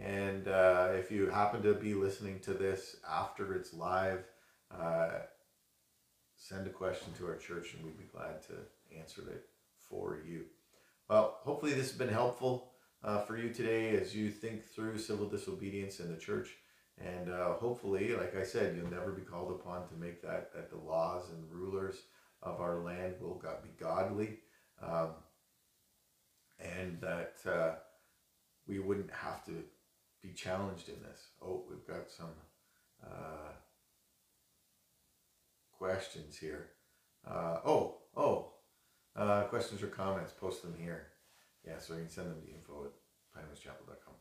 And 0.00 0.46
uh, 0.46 0.90
if 0.92 1.10
you 1.10 1.28
happen 1.28 1.62
to 1.62 1.74
be 1.74 1.94
listening 1.94 2.38
to 2.40 2.54
this 2.54 2.96
after 3.08 3.54
it's 3.54 3.74
live, 3.74 4.24
uh, 4.70 5.20
send 6.36 6.66
a 6.66 6.70
question 6.70 7.12
to 7.18 7.26
our 7.26 7.36
church 7.36 7.74
and 7.74 7.84
we'd 7.84 7.98
be 7.98 8.04
glad 8.04 8.42
to 8.44 8.54
answer 8.96 9.22
it 9.30 9.46
for 9.80 10.20
you. 10.26 10.44
Well, 11.08 11.38
hopefully 11.42 11.72
this 11.72 11.88
has 11.88 11.98
been 11.98 12.08
helpful 12.08 12.70
uh, 13.02 13.22
for 13.22 13.36
you 13.36 13.52
today 13.52 13.96
as 13.96 14.14
you 14.14 14.30
think 14.30 14.64
through 14.64 14.98
civil 14.98 15.28
disobedience 15.28 16.00
in 16.00 16.12
the 16.12 16.18
church. 16.18 16.50
And 16.98 17.30
uh, 17.30 17.54
hopefully, 17.54 18.14
like 18.14 18.36
I 18.36 18.44
said, 18.44 18.76
you'll 18.76 18.90
never 18.90 19.12
be 19.12 19.22
called 19.22 19.52
upon 19.52 19.88
to 19.88 19.94
make 19.94 20.20
that, 20.22 20.52
that 20.54 20.70
the 20.70 20.78
laws 20.78 21.30
and 21.30 21.50
rulers 21.50 21.96
of 22.42 22.60
our 22.60 22.78
land 22.78 23.14
will 23.20 23.34
God 23.34 23.62
be 23.62 23.70
godly. 23.78 24.38
Um, 24.82 25.10
and 26.60 27.00
that 27.00 27.36
uh, 27.46 27.76
we 28.66 28.78
wouldn't 28.78 29.10
have 29.12 29.44
to 29.46 29.64
be 30.22 30.32
challenged 30.32 30.88
in 30.88 31.00
this. 31.02 31.28
Oh, 31.42 31.64
we've 31.68 31.86
got 31.86 32.10
some 32.10 32.30
uh, 33.04 33.52
questions 35.76 36.36
here. 36.36 36.70
Uh, 37.26 37.58
oh, 37.64 37.98
oh, 38.16 38.52
uh, 39.16 39.42
questions 39.44 39.82
or 39.82 39.88
comments, 39.88 40.32
post 40.32 40.62
them 40.62 40.74
here. 40.78 41.08
Yeah, 41.66 41.78
so 41.78 41.94
you 41.94 42.00
can 42.00 42.10
send 42.10 42.30
them 42.30 42.40
to 42.40 42.48
info 42.48 42.86
at 42.86 43.42
pinewoodschapel.com. 43.42 44.14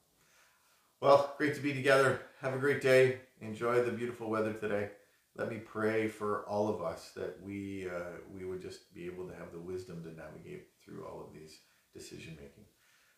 Well, 0.99 1.35
great 1.37 1.55
to 1.55 1.61
be 1.61 1.73
together. 1.73 2.21
Have 2.41 2.53
a 2.53 2.59
great 2.59 2.81
day. 2.81 3.19
Enjoy 3.41 3.83
the 3.83 3.91
beautiful 3.91 4.29
weather 4.29 4.53
today. 4.53 4.89
Let 5.35 5.51
me 5.51 5.57
pray 5.57 6.07
for 6.07 6.43
all 6.47 6.67
of 6.67 6.81
us 6.81 7.11
that 7.15 7.37
we 7.43 7.87
uh, 7.87 8.17
we 8.33 8.45
would 8.45 8.61
just 8.61 8.91
be 8.95 9.05
able 9.05 9.27
to 9.27 9.35
have 9.35 9.51
the 9.51 9.59
wisdom 9.59 10.03
to 10.03 10.09
navigate 10.09 10.69
through 10.83 11.05
all 11.05 11.21
of 11.21 11.31
these 11.31 11.59
decision 11.93 12.35
making. 12.35 12.65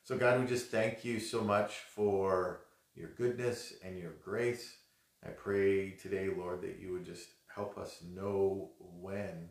So 0.04 0.18
God, 0.18 0.42
we 0.42 0.46
just 0.46 0.68
thank 0.68 1.06
you 1.06 1.22
so 1.22 1.42
much 1.42 1.76
for 1.96 2.62
your 3.00 3.10
goodness 3.18 3.74
and 3.84 3.98
your 3.98 4.14
grace. 4.24 4.76
I 5.26 5.30
pray 5.30 5.92
today, 5.92 6.30
Lord, 6.36 6.62
that 6.62 6.80
you 6.80 6.92
would 6.92 7.06
just 7.06 7.30
help 7.54 7.78
us 7.78 8.04
know 8.14 8.72
when 8.80 9.50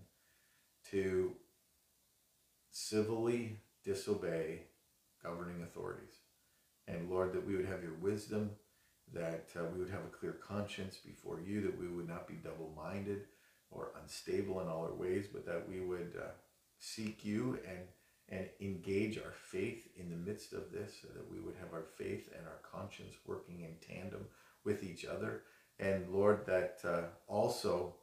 to 0.90 1.32
civilly 2.70 3.56
disobey 3.84 4.64
governing 5.22 5.62
authorities. 5.62 6.14
And 6.86 7.10
Lord, 7.10 7.32
that 7.32 7.46
we 7.46 7.56
would 7.56 7.66
have 7.66 7.82
your 7.82 7.96
wisdom, 8.00 8.50
that 9.14 9.48
uh, 9.56 9.64
we 9.72 9.78
would 9.80 9.90
have 9.90 10.04
a 10.04 10.16
clear 10.16 10.32
conscience 10.32 10.96
before 10.96 11.40
you, 11.40 11.62
that 11.62 11.78
we 11.78 11.88
would 11.88 12.08
not 12.08 12.28
be 12.28 12.34
double 12.34 12.72
minded 12.76 13.22
or 13.70 13.92
unstable 14.02 14.60
in 14.60 14.68
all 14.68 14.84
our 14.84 14.94
ways, 14.94 15.26
but 15.32 15.46
that 15.46 15.66
we 15.68 15.80
would 15.80 16.12
uh, 16.18 16.30
seek 16.78 17.24
you 17.24 17.58
and 17.66 17.80
and 18.30 18.46
engage 18.60 19.18
our 19.18 19.32
faith 19.32 19.88
in 19.96 20.10
the 20.10 20.16
midst 20.16 20.52
of 20.52 20.70
this 20.70 20.92
so 21.00 21.08
that 21.14 21.30
we 21.30 21.40
would 21.40 21.54
have 21.60 21.72
our 21.72 21.86
faith 21.96 22.28
and 22.36 22.46
our 22.46 22.60
conscience 22.70 23.14
working 23.26 23.60
in 23.60 23.74
tandem 23.94 24.26
with 24.64 24.82
each 24.82 25.04
other 25.04 25.42
and 25.78 26.08
lord 26.10 26.44
that 26.46 26.80
uh, 26.84 27.02
also 27.26 27.94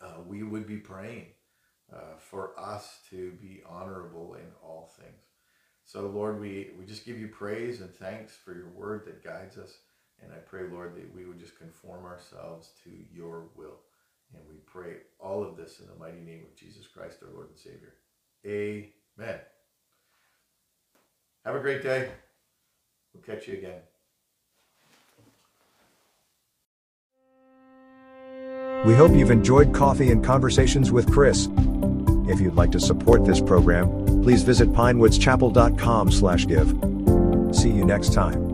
uh, 0.00 0.20
we 0.26 0.42
would 0.42 0.66
be 0.66 0.76
praying 0.76 1.26
uh, 1.92 2.16
for 2.18 2.58
us 2.58 2.98
to 3.10 3.32
be 3.32 3.62
honorable 3.68 4.34
in 4.34 4.46
all 4.62 4.92
things. 4.98 5.22
So, 5.84 6.06
Lord, 6.06 6.40
we, 6.40 6.70
we 6.78 6.84
just 6.84 7.04
give 7.04 7.18
you 7.18 7.28
praise 7.28 7.80
and 7.80 7.94
thanks 7.94 8.34
for 8.34 8.54
your 8.54 8.68
word 8.68 9.04
that 9.06 9.24
guides 9.24 9.58
us. 9.58 9.72
And 10.22 10.32
I 10.32 10.38
pray, 10.38 10.62
Lord, 10.70 10.94
that 10.96 11.14
we 11.14 11.24
would 11.24 11.38
just 11.38 11.58
conform 11.58 12.04
ourselves 12.04 12.70
to 12.84 12.90
your 13.12 13.48
will. 13.56 13.80
And 14.32 14.42
we 14.48 14.56
pray 14.64 14.98
all 15.18 15.42
of 15.42 15.56
this 15.56 15.80
in 15.80 15.86
the 15.86 15.98
mighty 15.98 16.20
name 16.20 16.44
of 16.44 16.56
Jesus 16.56 16.86
Christ, 16.86 17.18
our 17.22 17.34
Lord 17.34 17.48
and 17.48 17.58
Savior. 17.58 17.94
Amen. 18.46 19.01
Man, 19.16 19.38
have 21.44 21.54
a 21.54 21.60
great 21.60 21.82
day. 21.82 22.10
We'll 23.12 23.22
catch 23.22 23.46
you 23.46 23.58
again. 23.58 23.82
We 28.86 28.94
hope 28.94 29.12
you've 29.12 29.30
enjoyed 29.30 29.72
Coffee 29.72 30.10
and 30.10 30.24
Conversations 30.24 30.90
with 30.90 31.12
Chris. 31.12 31.48
If 32.28 32.40
you'd 32.40 32.56
like 32.56 32.72
to 32.72 32.80
support 32.80 33.24
this 33.24 33.40
program, 33.40 34.04
please 34.22 34.42
visit 34.42 34.72
pinewoodschapel.com/give. 34.72 37.56
See 37.56 37.70
you 37.70 37.84
next 37.84 38.12
time. 38.12 38.51